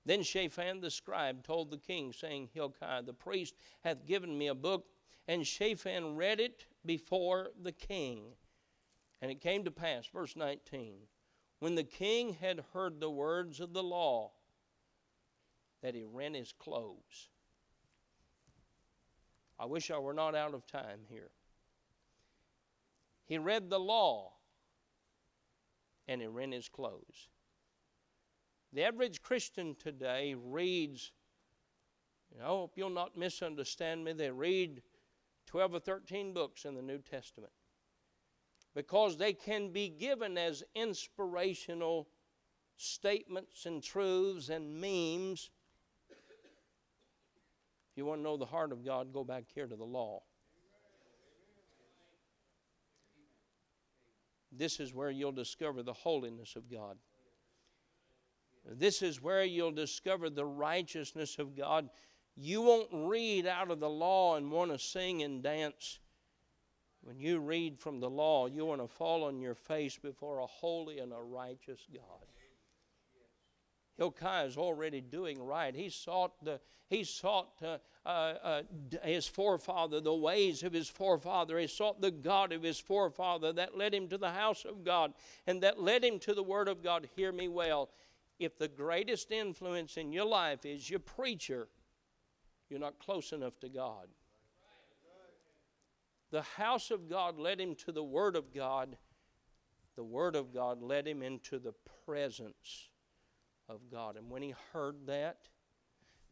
Then 0.05 0.23
Shaphan 0.23 0.79
the 0.79 0.89
scribe 0.89 1.43
told 1.43 1.69
the 1.69 1.77
king, 1.77 2.13
saying, 2.13 2.49
Hilkiah 2.53 3.03
the 3.03 3.13
priest 3.13 3.55
hath 3.83 4.05
given 4.05 4.35
me 4.35 4.47
a 4.47 4.55
book. 4.55 4.87
And 5.27 5.45
Shaphan 5.45 6.15
read 6.15 6.39
it 6.39 6.65
before 6.85 7.49
the 7.61 7.73
king. 7.73 8.21
And 9.21 9.29
it 9.29 9.41
came 9.41 9.65
to 9.65 9.71
pass, 9.71 10.07
verse 10.07 10.35
19, 10.35 10.95
when 11.59 11.75
the 11.75 11.83
king 11.83 12.33
had 12.39 12.63
heard 12.73 12.99
the 12.99 13.09
words 13.09 13.59
of 13.59 13.73
the 13.73 13.83
law, 13.83 14.31
that 15.81 15.93
he 15.93 16.03
rent 16.03 16.35
his 16.35 16.53
clothes. 16.57 17.29
I 19.59 19.65
wish 19.65 19.91
I 19.91 19.97
were 19.97 20.13
not 20.13 20.35
out 20.35 20.53
of 20.53 20.67
time 20.67 21.01
here. 21.09 21.31
He 23.25 23.37
read 23.37 23.69
the 23.69 23.79
law 23.79 24.33
and 26.07 26.21
he 26.21 26.27
rent 26.27 26.53
his 26.53 26.69
clothes. 26.69 27.27
The 28.73 28.83
average 28.83 29.21
Christian 29.21 29.75
today 29.75 30.35
reads, 30.35 31.11
I 32.41 32.45
hope 32.45 32.73
you'll 32.75 32.89
not 32.89 33.17
misunderstand 33.17 34.03
me, 34.03 34.13
they 34.13 34.31
read 34.31 34.81
12 35.47 35.75
or 35.75 35.79
13 35.79 36.33
books 36.33 36.65
in 36.65 36.75
the 36.75 36.81
New 36.81 36.99
Testament 36.99 37.53
because 38.75 39.17
they 39.17 39.33
can 39.33 39.71
be 39.71 39.89
given 39.89 40.37
as 40.37 40.63
inspirational 40.75 42.07
statements 42.75 43.65
and 43.65 43.81
truths 43.81 44.49
and 44.49 44.79
memes. 44.79 45.49
You 47.97 48.05
want 48.05 48.19
to 48.19 48.23
know 48.23 48.37
the 48.37 48.45
heart 48.45 48.71
of 48.71 48.85
God, 48.85 49.11
go 49.11 49.23
back 49.23 49.45
here 49.53 49.65
to 49.65 49.75
the 49.75 49.83
law. 49.83 50.21
This 54.51 54.79
is 54.79 54.93
where 54.93 55.09
you'll 55.09 55.31
discover 55.31 55.81
the 55.81 55.93
holiness 55.93 56.55
of 56.55 56.71
God. 56.71 56.97
This 58.69 59.01
is 59.01 59.21
where 59.21 59.43
you'll 59.43 59.71
discover 59.71 60.29
the 60.29 60.45
righteousness 60.45 61.39
of 61.39 61.55
God. 61.55 61.89
You 62.35 62.61
won't 62.61 62.89
read 62.91 63.47
out 63.47 63.71
of 63.71 63.79
the 63.79 63.89
law 63.89 64.35
and 64.35 64.51
want 64.51 64.71
to 64.71 64.77
sing 64.77 65.23
and 65.23 65.41
dance. 65.41 65.99
When 67.01 67.19
you 67.19 67.39
read 67.39 67.79
from 67.79 67.99
the 67.99 68.09
law, 68.09 68.45
you 68.45 68.65
want 68.65 68.81
to 68.81 68.87
fall 68.87 69.23
on 69.23 69.39
your 69.39 69.55
face 69.55 69.97
before 69.97 70.39
a 70.39 70.45
holy 70.45 70.99
and 70.99 71.13
a 71.13 71.21
righteous 71.21 71.79
God. 71.91 72.25
Hilkiah 73.97 74.45
is 74.45 74.57
already 74.57 75.01
doing 75.01 75.41
right. 75.41 75.73
He 75.73 75.89
sought, 75.89 76.33
the, 76.43 76.59
he 76.87 77.03
sought 77.03 77.49
uh, 77.63 77.77
uh, 78.05 78.09
uh, 78.43 78.61
his 79.03 79.27
forefather, 79.27 79.99
the 79.99 80.13
ways 80.13 80.61
of 80.61 80.71
his 80.71 80.87
forefather. 80.87 81.57
He 81.57 81.67
sought 81.67 81.99
the 81.99 82.11
God 82.11 82.51
of 82.51 82.61
his 82.61 82.79
forefather 82.79 83.51
that 83.53 83.77
led 83.77 83.93
him 83.93 84.07
to 84.09 84.17
the 84.17 84.31
house 84.31 84.65
of 84.65 84.83
God 84.83 85.13
and 85.47 85.61
that 85.63 85.81
led 85.81 86.03
him 86.03 86.19
to 86.19 86.33
the 86.33 86.43
Word 86.43 86.67
of 86.67 86.83
God. 86.83 87.09
Hear 87.15 87.31
me 87.31 87.47
well. 87.47 87.89
If 88.39 88.59
the 88.59 88.67
greatest 88.67 89.31
influence 89.31 89.97
in 89.97 90.13
your 90.13 90.25
life 90.25 90.63
is 90.63 90.87
your 90.87 90.99
preacher, 90.99 91.67
you're 92.69 92.79
not 92.79 92.99
close 92.99 93.31
enough 93.31 93.59
to 93.61 93.69
God. 93.69 94.07
The 96.29 96.43
house 96.43 96.91
of 96.91 97.09
God 97.09 97.39
led 97.39 97.59
him 97.59 97.73
to 97.75 97.91
the 97.91 98.03
Word 98.03 98.35
of 98.35 98.53
God. 98.53 98.97
The 99.95 100.03
Word 100.03 100.35
of 100.35 100.53
God 100.53 100.83
led 100.83 101.07
him 101.07 101.23
into 101.23 101.57
the 101.57 101.73
presence 102.05 102.89
of 103.69 103.79
God. 103.91 104.17
And 104.17 104.29
when 104.29 104.41
he 104.41 104.53
heard 104.73 105.07
that, 105.07 105.37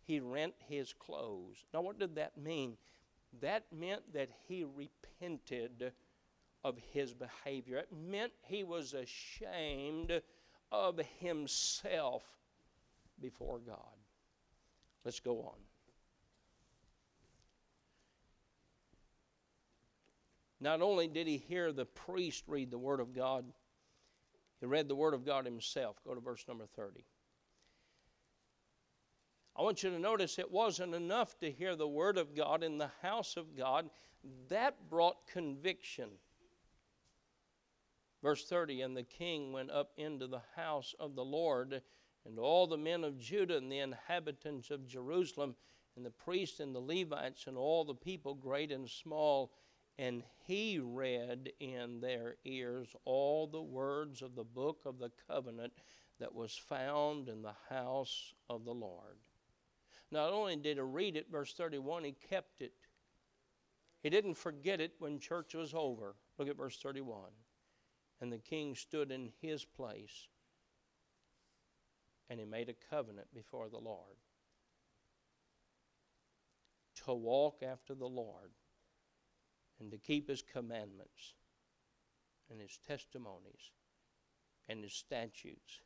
he 0.04 0.19
rent 0.19 0.54
his 0.67 0.93
clothes. 0.93 1.65
Now, 1.74 1.82
what 1.82 2.00
did 2.00 2.15
that 2.15 2.38
mean? 2.38 2.78
That 3.41 3.65
meant 3.71 4.02
that 4.13 4.30
he 4.48 4.63
repented 4.63 5.91
of 6.63 6.78
his 6.91 7.13
behavior. 7.13 7.78
It 7.78 7.89
meant 7.91 8.32
he 8.41 8.63
was 8.63 8.93
ashamed 8.93 10.21
of 10.71 11.00
himself 11.19 12.24
before 13.21 13.60
God. 13.60 13.78
Let's 15.04 15.19
go 15.19 15.41
on. 15.41 15.60
Not 20.60 20.82
only 20.82 21.08
did 21.08 21.28
he 21.28 21.38
hear 21.38 21.71
the 21.71 21.86
priest 21.86 22.43
read 22.48 22.71
the 22.71 22.78
Word 22.78 23.00
of 23.00 23.13
God, 23.13 23.45
he 24.60 24.65
read 24.65 24.88
the 24.88 24.95
Word 24.95 25.13
of 25.13 25.26
God 25.26 25.45
himself. 25.45 25.98
Go 26.08 26.15
to 26.15 26.21
verse 26.21 26.45
number 26.48 26.65
30. 26.76 27.04
I 29.58 29.62
want 29.62 29.84
you 29.84 29.89
to 29.89 30.00
notice 30.00 30.38
it 30.38 30.52
wasn't 30.52 30.94
enough 30.94 31.38
to 31.39 31.50
hear 31.50 31.78
the 31.78 31.88
Word 31.88 32.18
of 32.18 32.36
God 32.36 32.62
in 32.62 32.78
the 32.78 32.91
house 33.02 33.38
of 33.38 33.56
God, 33.56 33.89
that 34.50 34.89
brought 34.89 35.28
conviction. 35.28 36.10
Verse 38.22 38.44
30 38.46 38.82
And 38.82 38.98
the 38.98 39.04
king 39.04 39.54
went 39.54 39.72
up 39.72 39.91
into 39.96 40.28
the 40.28 40.41
house 40.58 40.94
of 41.00 41.15
the 41.15 41.24
Lord, 41.24 41.82
and 42.26 42.38
all 42.38 42.68
the 42.68 42.78
men 42.78 43.06
of 43.06 43.18
Judah 43.18 43.56
and 43.56 43.72
the 43.72 43.80
inhabitants 43.80 44.72
of 44.72 44.88
Jerusalem, 44.88 45.56
and 45.96 46.06
the 46.06 46.12
priests 46.12 46.60
and 46.60 46.76
the 46.76 46.80
Levites, 46.80 47.48
and 47.48 47.56
all 47.56 47.86
the 47.86 47.96
people, 47.96 48.34
great 48.34 48.74
and 48.74 48.89
small. 48.89 49.54
And 49.98 50.24
he 50.46 50.80
read 50.80 51.54
in 51.62 52.02
their 52.02 52.36
ears 52.44 52.94
all 53.06 53.48
the 53.48 53.62
words 53.62 54.22
of 54.22 54.36
the 54.36 54.44
book 54.44 54.82
of 54.86 55.00
the 55.00 55.12
covenant 55.30 55.72
that 56.20 56.36
was 56.36 56.58
found 56.58 57.30
in 57.30 57.41
the 57.41 57.56
house 57.70 58.34
of 58.50 58.65
the 58.65 58.74
Lord. 58.74 59.15
Not 60.15 60.32
only 60.32 60.56
did 60.56 60.78
he 60.78 60.82
read 60.82 61.17
it, 61.17 61.30
verse 61.30 61.54
31, 61.54 62.06
he 62.06 62.13
kept 62.13 62.62
it. 62.62 62.71
He 64.01 64.10
didn't 64.10 64.36
forget 64.36 64.80
it 64.80 64.93
when 64.99 65.19
church 65.19 65.54
was 65.54 65.73
over. 65.73 66.15
Look 66.38 66.47
at 66.47 66.56
verse 66.56 66.78
31. 66.78 67.32
And 68.21 68.32
the 68.32 68.38
king 68.38 68.75
stood 68.75 69.12
in 69.12 69.34
his 69.41 69.65
place, 69.65 70.30
and 72.30 72.39
he 72.39 72.45
made 72.45 72.69
a 72.69 72.75
covenant 72.89 73.28
before 73.36 73.67
the 73.67 73.78
Lord 73.78 74.15
to 77.04 77.13
walk 77.13 77.62
after 77.62 77.93
the 77.93 78.08
Lord 78.08 78.51
and 79.82 79.91
to 79.91 79.97
keep 79.97 80.30
his 80.30 80.41
commandments 80.41 81.34
and 82.49 82.62
his 82.62 82.80
testimonies 82.88 83.73
and 84.69 84.82
his 84.82 84.93
statutes 84.93 85.82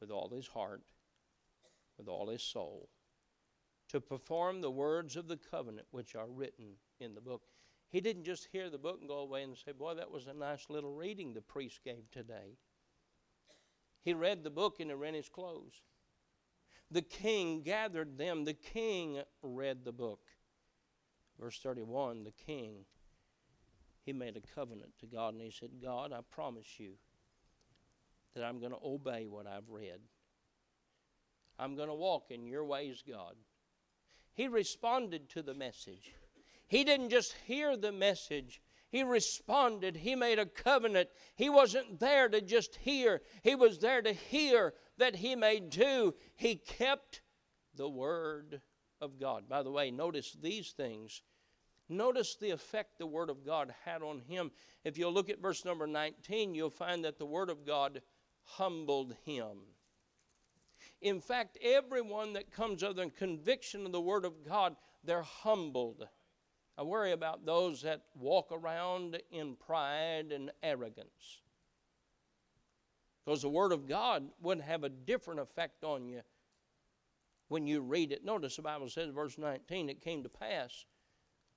with 0.00 0.10
all 0.10 0.30
his 0.30 0.46
heart, 0.46 0.82
with 1.98 2.08
all 2.08 2.30
his 2.30 2.42
soul, 2.42 2.88
to 3.92 4.00
perform 4.00 4.60
the 4.60 4.70
words 4.70 5.16
of 5.16 5.28
the 5.28 5.36
covenant 5.36 5.86
which 5.90 6.14
are 6.14 6.28
written 6.28 6.72
in 6.98 7.14
the 7.14 7.20
book. 7.20 7.42
He 7.90 8.00
didn't 8.00 8.24
just 8.24 8.48
hear 8.50 8.70
the 8.70 8.78
book 8.78 8.98
and 9.00 9.08
go 9.08 9.18
away 9.18 9.42
and 9.42 9.56
say, 9.56 9.72
Boy, 9.72 9.94
that 9.94 10.10
was 10.10 10.26
a 10.26 10.32
nice 10.32 10.66
little 10.70 10.94
reading 10.94 11.34
the 11.34 11.42
priest 11.42 11.80
gave 11.84 12.10
today. 12.10 12.56
He 14.02 14.14
read 14.14 14.42
the 14.42 14.50
book 14.50 14.80
and 14.80 14.90
he 14.90 14.96
rent 14.96 15.14
his 15.14 15.28
clothes. 15.28 15.74
The 16.90 17.02
king 17.02 17.62
gathered 17.62 18.16
them. 18.16 18.44
The 18.44 18.54
king 18.54 19.22
read 19.42 19.84
the 19.84 19.92
book. 19.92 20.20
Verse 21.38 21.58
31 21.58 22.24
the 22.24 22.32
king, 22.32 22.84
he 24.04 24.12
made 24.12 24.36
a 24.36 24.54
covenant 24.54 24.92
to 25.00 25.06
God 25.06 25.34
and 25.34 25.42
he 25.42 25.50
said, 25.50 25.70
God, 25.82 26.12
I 26.12 26.20
promise 26.30 26.78
you 26.78 26.92
that 28.34 28.42
I'm 28.42 28.58
going 28.58 28.72
to 28.72 28.78
obey 28.82 29.26
what 29.26 29.46
I've 29.46 29.68
read. 29.68 30.00
I'm 31.58 31.76
going 31.76 31.88
to 31.88 31.94
walk 31.94 32.30
in 32.30 32.46
your 32.46 32.64
ways, 32.64 33.02
God. 33.06 33.34
He 34.34 34.48
responded 34.48 35.28
to 35.30 35.42
the 35.42 35.54
message. 35.54 36.14
He 36.68 36.84
didn't 36.84 37.10
just 37.10 37.34
hear 37.46 37.76
the 37.76 37.92
message, 37.92 38.62
he 38.88 39.02
responded. 39.02 39.96
He 39.96 40.14
made 40.14 40.38
a 40.38 40.44
covenant. 40.44 41.08
He 41.34 41.48
wasn't 41.48 41.98
there 41.98 42.28
to 42.28 42.42
just 42.42 42.76
hear, 42.76 43.22
he 43.42 43.54
was 43.54 43.78
there 43.78 44.02
to 44.02 44.12
hear 44.12 44.74
that 44.98 45.16
he 45.16 45.34
may 45.34 45.60
do. 45.60 46.14
He 46.34 46.56
kept 46.56 47.22
the 47.74 47.88
word 47.88 48.60
of 49.00 49.18
God. 49.18 49.48
By 49.48 49.62
the 49.62 49.70
way, 49.70 49.90
notice 49.90 50.36
these 50.40 50.72
things. 50.72 51.22
Notice 51.88 52.36
the 52.36 52.50
effect 52.50 52.98
the 52.98 53.06
Word 53.06 53.28
of 53.28 53.44
God 53.44 53.74
had 53.84 54.02
on 54.02 54.20
him. 54.20 54.50
If 54.84 54.96
you'll 54.96 55.12
look 55.12 55.28
at 55.28 55.42
verse 55.42 55.64
number 55.64 55.86
19, 55.86 56.54
you'll 56.54 56.70
find 56.70 57.04
that 57.04 57.18
the 57.18 57.26
Word 57.26 57.50
of 57.50 57.66
God 57.66 58.00
humbled 58.44 59.14
him. 59.24 59.58
In 61.02 61.20
fact, 61.20 61.58
everyone 61.60 62.32
that 62.34 62.52
comes 62.52 62.84
under 62.84 63.10
conviction 63.10 63.84
of 63.84 63.92
the 63.92 64.00
Word 64.00 64.24
of 64.24 64.46
God, 64.48 64.76
they're 65.02 65.22
humbled. 65.22 66.06
I 66.78 66.84
worry 66.84 67.10
about 67.10 67.44
those 67.44 67.82
that 67.82 68.02
walk 68.14 68.50
around 68.52 69.20
in 69.32 69.56
pride 69.56 70.30
and 70.32 70.52
arrogance. 70.62 71.42
Because 73.24 73.42
the 73.42 73.48
Word 73.48 73.72
of 73.72 73.88
God 73.88 74.28
would 74.40 74.60
have 74.60 74.84
a 74.84 74.88
different 74.88 75.40
effect 75.40 75.82
on 75.82 76.08
you 76.08 76.22
when 77.48 77.66
you 77.66 77.80
read 77.80 78.12
it. 78.12 78.24
Notice 78.24 78.56
the 78.56 78.62
Bible 78.62 78.88
says, 78.88 79.10
verse 79.10 79.36
19, 79.36 79.88
it 79.88 80.00
came 80.00 80.22
to 80.22 80.28
pass 80.28 80.84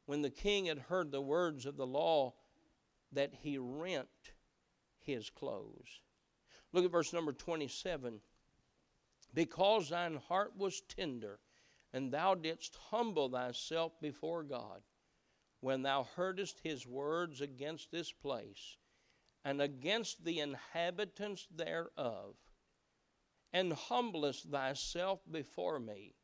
when 0.07 0.23
the 0.23 0.29
king 0.31 0.65
had 0.65 0.79
heard 0.79 1.11
the 1.11 1.21
words 1.21 1.67
of 1.67 1.77
the 1.77 1.87
law 1.87 2.33
that 3.11 3.31
he 3.41 3.59
rent 3.59 4.07
his 4.99 5.29
clothes. 5.29 6.01
Look 6.73 6.83
at 6.83 6.91
verse 6.91 7.13
number 7.13 7.31
27. 7.31 8.19
Because 9.35 9.89
thine 9.89 10.15
heart 10.15 10.53
was 10.57 10.81
tender, 10.81 11.39
and 11.93 12.11
thou 12.11 12.33
didst 12.35 12.77
humble 12.89 13.29
thyself 13.29 13.91
before 14.01 14.43
God, 14.43 14.81
when 15.59 15.83
thou 15.83 16.07
heardest 16.15 16.61
his 16.63 16.87
words 16.87 17.41
against 17.41 17.91
this 17.91 18.11
place, 18.11 18.77
and 19.43 19.61
against 19.61 20.23
the 20.23 20.39
inhabitants 20.39 21.47
thereof, 21.53 22.35
and 23.51 23.73
humblest 23.73 24.49
thyself 24.49 25.19
before 25.29 25.79
me, 25.79 26.15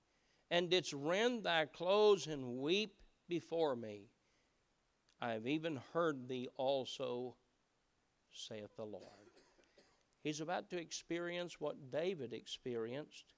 and 0.50 0.70
didst 0.70 0.94
rend 0.94 1.44
thy 1.44 1.66
clothes 1.66 2.28
and 2.28 2.60
weep 2.60 3.02
before 3.28 3.76
me, 3.76 4.10
I 5.20 5.34
have 5.34 5.48
even 5.48 5.82
heard 5.94 6.28
thee 6.28 6.48
also, 6.56 7.36
saith 8.32 8.76
the 8.78 8.86
Lord. 8.86 9.31
He's 10.24 10.42
about 10.42 10.70
to 10.70 10.78
experience 10.78 11.60
what 11.60 11.92
David 11.92 12.34
experienced 12.34 13.34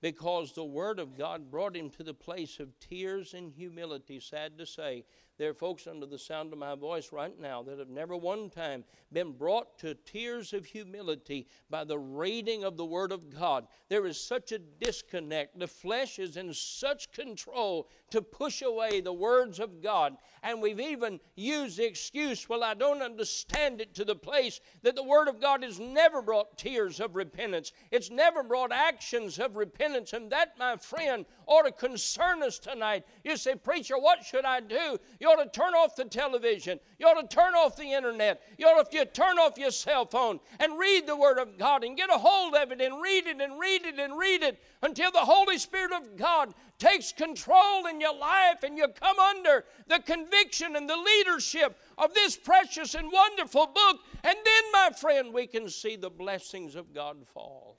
because 0.00 0.52
the 0.52 0.64
Word 0.64 0.98
of 0.98 1.16
God 1.16 1.50
brought 1.50 1.76
him 1.76 1.90
to 1.90 2.02
the 2.02 2.14
place 2.14 2.60
of 2.60 2.78
tears 2.78 3.34
and 3.34 3.50
humility. 3.50 4.20
Sad 4.20 4.58
to 4.58 4.66
say, 4.66 5.04
there 5.36 5.50
are 5.50 5.54
folks 5.54 5.86
under 5.86 6.06
the 6.06 6.18
sound 6.18 6.52
of 6.52 6.58
my 6.58 6.74
voice 6.74 7.10
right 7.12 7.38
now 7.40 7.62
that 7.62 7.78
have 7.78 7.88
never 7.88 8.16
one 8.16 8.50
time 8.50 8.84
been 9.12 9.32
brought 9.32 9.78
to 9.78 9.94
tears 9.94 10.52
of 10.52 10.64
humility 10.64 11.48
by 11.68 11.84
the 11.84 11.98
reading 11.98 12.62
of 12.62 12.76
the 12.76 12.84
Word 12.84 13.10
of 13.10 13.30
God. 13.30 13.66
There 13.88 14.06
is 14.06 14.20
such 14.20 14.52
a 14.52 14.58
disconnect. 14.58 15.58
The 15.58 15.66
flesh 15.66 16.18
is 16.18 16.36
in 16.36 16.54
such 16.54 17.10
control 17.12 17.88
to 18.10 18.22
push 18.22 18.62
away 18.62 19.00
the 19.00 19.12
words 19.12 19.58
of 19.58 19.82
God. 19.82 20.16
And 20.42 20.62
we've 20.62 20.80
even 20.80 21.18
used 21.34 21.78
the 21.78 21.86
excuse, 21.86 22.48
well, 22.48 22.62
I 22.62 22.74
don't 22.74 23.02
understand 23.02 23.80
it, 23.80 23.94
to 23.94 24.04
the 24.04 24.14
place 24.14 24.60
that 24.82 24.94
the 24.94 25.02
Word 25.02 25.26
of 25.26 25.40
God 25.40 25.64
has 25.64 25.80
never 25.80 26.22
brought 26.22 26.58
tears 26.58 27.00
of 27.00 27.16
repentance. 27.16 27.72
It's 27.90 28.10
never 28.10 28.42
brought 28.42 28.72
actions 28.72 29.38
of 29.38 29.56
repentance. 29.56 30.12
And 30.12 30.30
that, 30.30 30.58
my 30.58 30.76
friend, 30.76 31.26
ought 31.46 31.62
to 31.62 31.72
concern 31.72 32.42
us 32.42 32.58
tonight. 32.58 33.04
You 33.22 33.36
say, 33.36 33.54
Preacher, 33.54 33.98
what 33.98 34.24
should 34.24 34.44
I 34.44 34.60
do? 34.60 34.98
You 35.20 35.28
ought 35.28 35.42
to 35.42 35.50
turn 35.50 35.74
off 35.74 35.96
the 35.96 36.04
television. 36.04 36.78
You 36.98 37.06
ought 37.06 37.20
to 37.20 37.34
turn 37.34 37.54
off 37.54 37.76
the 37.76 37.92
internet. 37.92 38.42
You 38.58 38.66
ought 38.66 38.90
to 38.90 39.06
turn 39.06 39.38
off 39.38 39.58
your 39.58 39.70
cell 39.70 40.06
phone 40.06 40.40
and 40.60 40.78
read 40.78 41.06
the 41.06 41.16
Word 41.16 41.38
of 41.38 41.58
God 41.58 41.84
and 41.84 41.96
get 41.96 42.10
a 42.10 42.18
hold 42.18 42.54
of 42.54 42.72
it 42.72 42.80
and 42.80 43.00
read 43.02 43.26
it 43.26 43.40
and 43.40 43.58
read 43.58 43.84
it 43.84 43.98
and 43.98 44.18
read 44.18 44.42
it 44.42 44.62
until 44.82 45.10
the 45.10 45.18
Holy 45.18 45.58
Spirit 45.58 45.92
of 45.92 46.16
God 46.16 46.54
takes 46.78 47.12
control 47.12 47.86
in 47.86 48.00
your 48.00 48.16
life 48.16 48.62
and 48.62 48.76
you 48.76 48.88
come 48.88 49.18
under 49.18 49.64
the 49.86 50.00
conviction 50.00 50.76
and 50.76 50.88
the 50.88 50.96
leadership 50.96 51.78
of 51.98 52.12
this 52.14 52.36
precious 52.36 52.94
and 52.94 53.10
wonderful 53.10 53.66
book. 53.66 54.00
And 54.22 54.36
then, 54.44 54.62
my 54.72 54.90
friend, 54.98 55.32
we 55.32 55.46
can 55.46 55.68
see 55.68 55.96
the 55.96 56.10
blessings 56.10 56.74
of 56.74 56.92
God 56.92 57.18
fall 57.32 57.78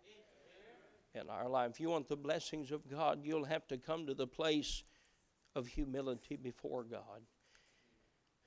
in 1.15 1.30
our 1.30 1.47
life. 1.47 1.71
If 1.71 1.80
you 1.80 1.89
want 1.89 2.08
the 2.08 2.15
blessings 2.15 2.71
of 2.71 2.89
God, 2.89 3.21
you'll 3.23 3.45
have 3.45 3.67
to 3.67 3.78
come 3.78 4.06
to 4.08 4.13
the 4.13 4.28
place 4.28 4.84
of 5.56 5.67
humility 5.67 6.36
before 6.36 6.84
God. 6.84 7.21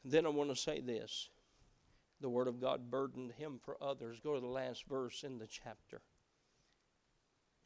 then 0.04 0.26
I 0.26 0.28
want 0.28 0.50
to 0.50 0.57
say 0.57 0.81
this 0.81 1.31
the 2.20 2.28
Word 2.28 2.48
of 2.48 2.61
God 2.61 2.90
burdened 2.90 3.33
him 3.33 3.61
for 3.62 3.76
others. 3.81 4.20
Go 4.20 4.35
to 4.35 4.40
the 4.40 4.46
last 4.46 4.85
verse 4.88 5.22
in 5.22 5.38
the 5.38 5.46
chapter. 5.46 6.00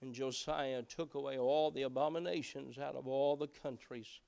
And 0.02 0.14
Josiah 0.14 0.82
took 0.82 1.14
away 1.14 1.38
all 1.38 1.70
the 1.70 1.82
abominations 1.82 2.76
out 2.76 2.96
of 2.96 3.06
all 3.06 3.36
the 3.36 3.46
countries. 3.46 4.20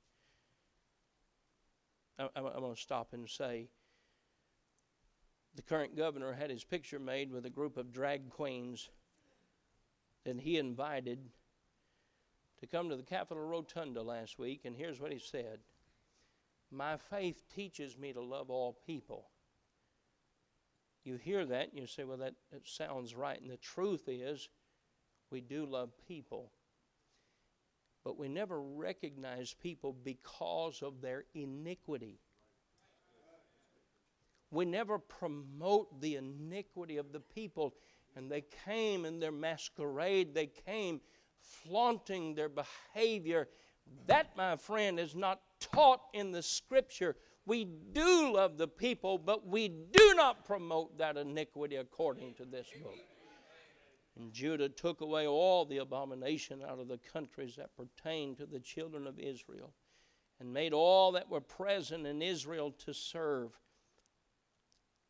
I, 2.19 2.29
I'm 2.37 2.45
going 2.45 2.75
to 2.75 2.81
stop 2.81 3.13
and 3.13 3.29
say 3.29 3.69
the 5.55 5.63
current 5.63 5.97
governor 5.97 6.33
had 6.33 6.51
his 6.51 6.65
picture 6.65 6.99
made 6.99 7.31
with 7.31 7.45
a 7.45 7.51
group 7.51 7.77
of 7.77 7.93
drag 7.93 8.31
queens 8.31 8.89
that 10.25 10.41
he 10.41 10.59
invited 10.59 11.19
to 12.61 12.67
come 12.67 12.89
to 12.89 12.97
the 12.97 13.03
Capitol 13.03 13.45
Rotunda 13.45 14.03
last 14.03 14.39
week, 14.39 14.63
and 14.65 14.75
here's 14.75 15.01
what 15.01 15.13
he 15.13 15.19
said 15.19 15.59
My 16.71 16.97
faith 16.97 17.43
teaches 17.55 17.99
me 17.99 18.13
to 18.13 18.23
love 18.23 18.51
all 18.51 18.79
people. 18.87 19.27
You 21.05 21.17
hear 21.17 21.45
that 21.45 21.71
and 21.71 21.79
you 21.79 21.87
say, 21.87 22.05
Well, 22.05 22.17
that, 22.19 22.35
that 22.53 22.67
sounds 22.67 23.15
right. 23.15 23.41
And 23.41 23.51
the 23.51 23.59
truth 23.59 24.09
is, 24.09 24.49
we 25.31 25.41
do 25.41 25.67
love 25.67 25.91
people, 26.09 26.51
but 28.05 28.19
we 28.19 28.29
never 28.29 28.61
recognize 28.61 29.55
people 29.55 29.95
because 30.05 30.83
of 30.83 31.01
their 31.01 31.25
iniquity. 31.35 32.21
We 34.51 34.65
never 34.65 34.99
promote 34.99 36.01
the 36.01 36.17
iniquity 36.17 36.97
of 36.97 37.13
the 37.13 37.21
people 37.21 37.75
and 38.17 38.31
they 38.31 38.45
came 38.65 39.05
in 39.05 39.19
their 39.19 39.33
masquerade, 39.33 40.35
they 40.35 40.47
came 40.47 41.01
flaunting 41.41 42.35
their 42.35 42.49
behavior. 42.49 43.49
That, 44.07 44.37
my 44.37 44.57
friend, 44.57 44.99
is 44.99 45.15
not 45.15 45.41
taught 45.61 46.01
in 46.15 46.33
the 46.33 46.43
scripture. 46.43 47.17
We 47.47 47.67
do 47.93 48.33
love 48.33 48.57
the 48.57 48.69
people, 48.69 49.19
but 49.19 49.47
we 49.47 49.69
do 49.69 50.15
not 50.15 50.45
promote 50.45 50.97
that 50.99 51.17
iniquity 51.17 51.77
according 51.77 52.35
to 52.35 52.45
this 52.45 52.69
book. 52.83 52.95
And 54.17 54.33
Judah 54.33 54.69
took 54.69 55.01
away 55.01 55.27
all 55.27 55.65
the 55.65 55.79
abomination 55.79 56.63
out 56.63 56.79
of 56.79 56.89
the 56.89 56.99
countries 56.99 57.57
that 57.57 57.71
pertained 57.77 58.39
to 58.39 58.47
the 58.47 58.61
children 58.61 59.07
of 59.07 59.19
Israel 59.19 59.75
and 60.41 60.53
made 60.53 60.73
all 60.73 61.13
that 61.13 61.29
were 61.29 61.41
present 61.41 62.07
in 62.07 62.23
Israel 62.23 62.71
to 62.71 62.95
serve. 62.95 63.51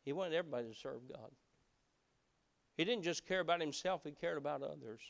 He 0.05 0.12
wanted 0.12 0.35
everybody 0.35 0.69
to 0.69 0.75
serve 0.75 1.01
God. 1.12 1.31
He 2.77 2.85
didn't 2.85 3.05
just 3.05 3.27
care 3.27 3.40
about 3.40 3.61
himself, 3.61 4.03
he 4.05 4.13
cared 4.13 4.38
about 4.38 4.63
others. 4.63 5.01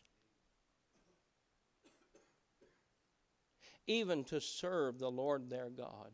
Even 3.87 4.25
to 4.25 4.41
serve 4.41 4.99
the 4.99 5.11
Lord 5.11 5.51
their 5.51 5.71
God. 5.71 6.13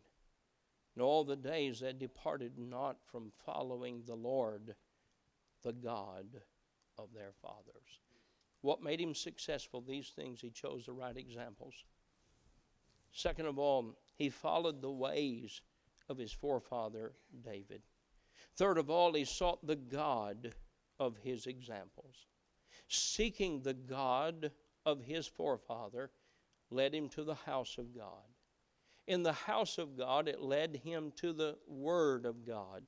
And 0.94 1.02
all 1.02 1.24
the 1.24 1.36
days 1.36 1.80
they 1.80 1.92
departed 1.92 2.58
not 2.58 2.96
from 3.10 3.30
following 3.44 4.02
the 4.06 4.16
Lord, 4.16 4.74
the 5.62 5.72
God 5.72 6.26
of 6.98 7.08
their 7.14 7.32
fathers. 7.40 8.00
What 8.62 8.82
made 8.82 9.00
him 9.00 9.14
successful? 9.14 9.80
These 9.80 10.08
things. 10.08 10.40
He 10.40 10.50
chose 10.50 10.84
the 10.84 10.92
right 10.92 11.16
examples. 11.16 11.74
Second 13.12 13.46
of 13.46 13.58
all, 13.58 13.96
he 14.16 14.28
followed 14.28 14.82
the 14.82 14.90
ways 14.90 15.62
of 16.08 16.18
his 16.18 16.32
forefather 16.32 17.12
David. 17.44 17.82
Third 18.56 18.78
of 18.78 18.90
all, 18.90 19.14
he 19.14 19.24
sought 19.24 19.64
the 19.66 19.76
God 19.76 20.54
of 21.00 21.16
his 21.16 21.46
examples. 21.46 22.26
Seeking 22.86 23.62
the 23.62 23.74
God 23.74 24.52
of 24.86 25.00
his 25.00 25.26
forefather 25.26 26.10
led 26.70 26.94
him 26.94 27.08
to 27.08 27.24
the 27.24 27.34
house 27.34 27.78
of 27.78 27.96
God. 27.96 28.28
In 29.08 29.24
the 29.24 29.32
house 29.32 29.78
of 29.78 29.96
God, 29.96 30.28
it 30.28 30.40
led 30.40 30.76
him 30.76 31.12
to 31.16 31.32
the 31.32 31.56
Word 31.66 32.26
of 32.26 32.46
God, 32.46 32.84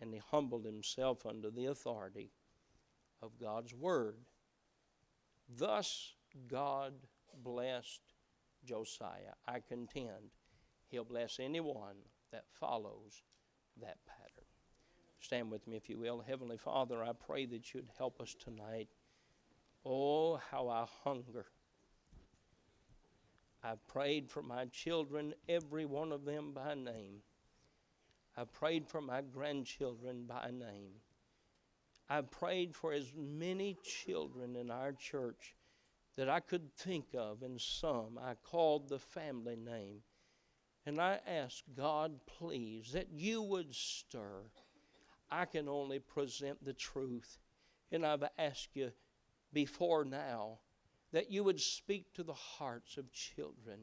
and 0.00 0.12
he 0.12 0.20
humbled 0.30 0.66
himself 0.66 1.24
under 1.24 1.50
the 1.50 1.66
authority 1.66 2.30
of 3.22 3.38
God's 3.40 3.72
Word. 3.72 4.16
Thus, 5.48 6.12
God 6.48 6.92
blessed 7.42 8.00
Josiah. 8.64 9.34
I 9.46 9.60
contend 9.60 10.32
he'll 10.90 11.04
bless 11.04 11.38
anyone 11.40 11.96
that 12.32 12.44
follows 12.60 13.22
that 13.80 13.98
pattern. 14.06 14.23
Stand 15.24 15.50
with 15.50 15.66
me, 15.66 15.78
if 15.78 15.88
you 15.88 15.96
will. 15.96 16.22
Heavenly 16.28 16.58
Father, 16.58 17.02
I 17.02 17.12
pray 17.12 17.46
that 17.46 17.72
you'd 17.72 17.88
help 17.96 18.20
us 18.20 18.36
tonight. 18.38 18.88
Oh, 19.82 20.38
how 20.50 20.68
I 20.68 20.84
hunger. 21.02 21.46
I've 23.62 23.86
prayed 23.88 24.28
for 24.30 24.42
my 24.42 24.66
children, 24.66 25.32
every 25.48 25.86
one 25.86 26.12
of 26.12 26.26
them 26.26 26.52
by 26.52 26.74
name. 26.74 27.22
I've 28.36 28.52
prayed 28.52 28.86
for 28.86 29.00
my 29.00 29.22
grandchildren 29.22 30.24
by 30.26 30.50
name. 30.50 30.92
I've 32.10 32.30
prayed 32.30 32.74
for 32.74 32.92
as 32.92 33.10
many 33.16 33.78
children 33.82 34.56
in 34.56 34.70
our 34.70 34.92
church 34.92 35.54
that 36.16 36.28
I 36.28 36.40
could 36.40 36.70
think 36.74 37.06
of, 37.16 37.42
and 37.42 37.58
some 37.58 38.18
I 38.22 38.34
called 38.34 38.90
the 38.90 38.98
family 38.98 39.56
name. 39.56 40.02
And 40.84 41.00
I 41.00 41.20
ask 41.26 41.64
God, 41.74 42.20
please, 42.26 42.92
that 42.92 43.08
you 43.10 43.40
would 43.40 43.74
stir. 43.74 44.42
I 45.34 45.46
can 45.46 45.68
only 45.68 45.98
present 45.98 46.64
the 46.64 46.72
truth. 46.72 47.38
And 47.90 48.06
I've 48.06 48.24
asked 48.38 48.70
you 48.74 48.92
before 49.52 50.04
now 50.04 50.58
that 51.12 51.30
you 51.30 51.42
would 51.44 51.60
speak 51.60 52.12
to 52.14 52.22
the 52.22 52.32
hearts 52.32 52.96
of 52.96 53.12
children. 53.12 53.80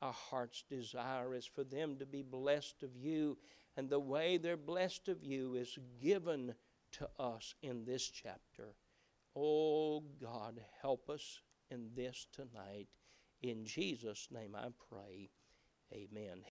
Our 0.00 0.12
heart's 0.12 0.62
desire 0.68 1.34
is 1.34 1.46
for 1.46 1.64
them 1.64 1.96
to 1.98 2.06
be 2.06 2.22
blessed 2.22 2.82
of 2.82 2.96
you, 2.96 3.36
and 3.76 3.88
the 3.88 3.98
way 3.98 4.36
they're 4.36 4.56
blessed 4.56 5.08
of 5.08 5.24
you 5.24 5.54
is 5.54 5.78
given 6.00 6.54
to 6.92 7.08
us 7.18 7.54
in 7.62 7.84
this 7.84 8.08
chapter. 8.08 8.74
Oh 9.34 10.04
God, 10.20 10.60
help 10.82 11.10
us 11.10 11.40
in 11.70 11.90
this 11.94 12.26
tonight. 12.32 12.88
In 13.42 13.64
Jesus' 13.64 14.28
name 14.30 14.54
I 14.54 14.68
pray. 14.88 15.30
Amen. 15.92 16.42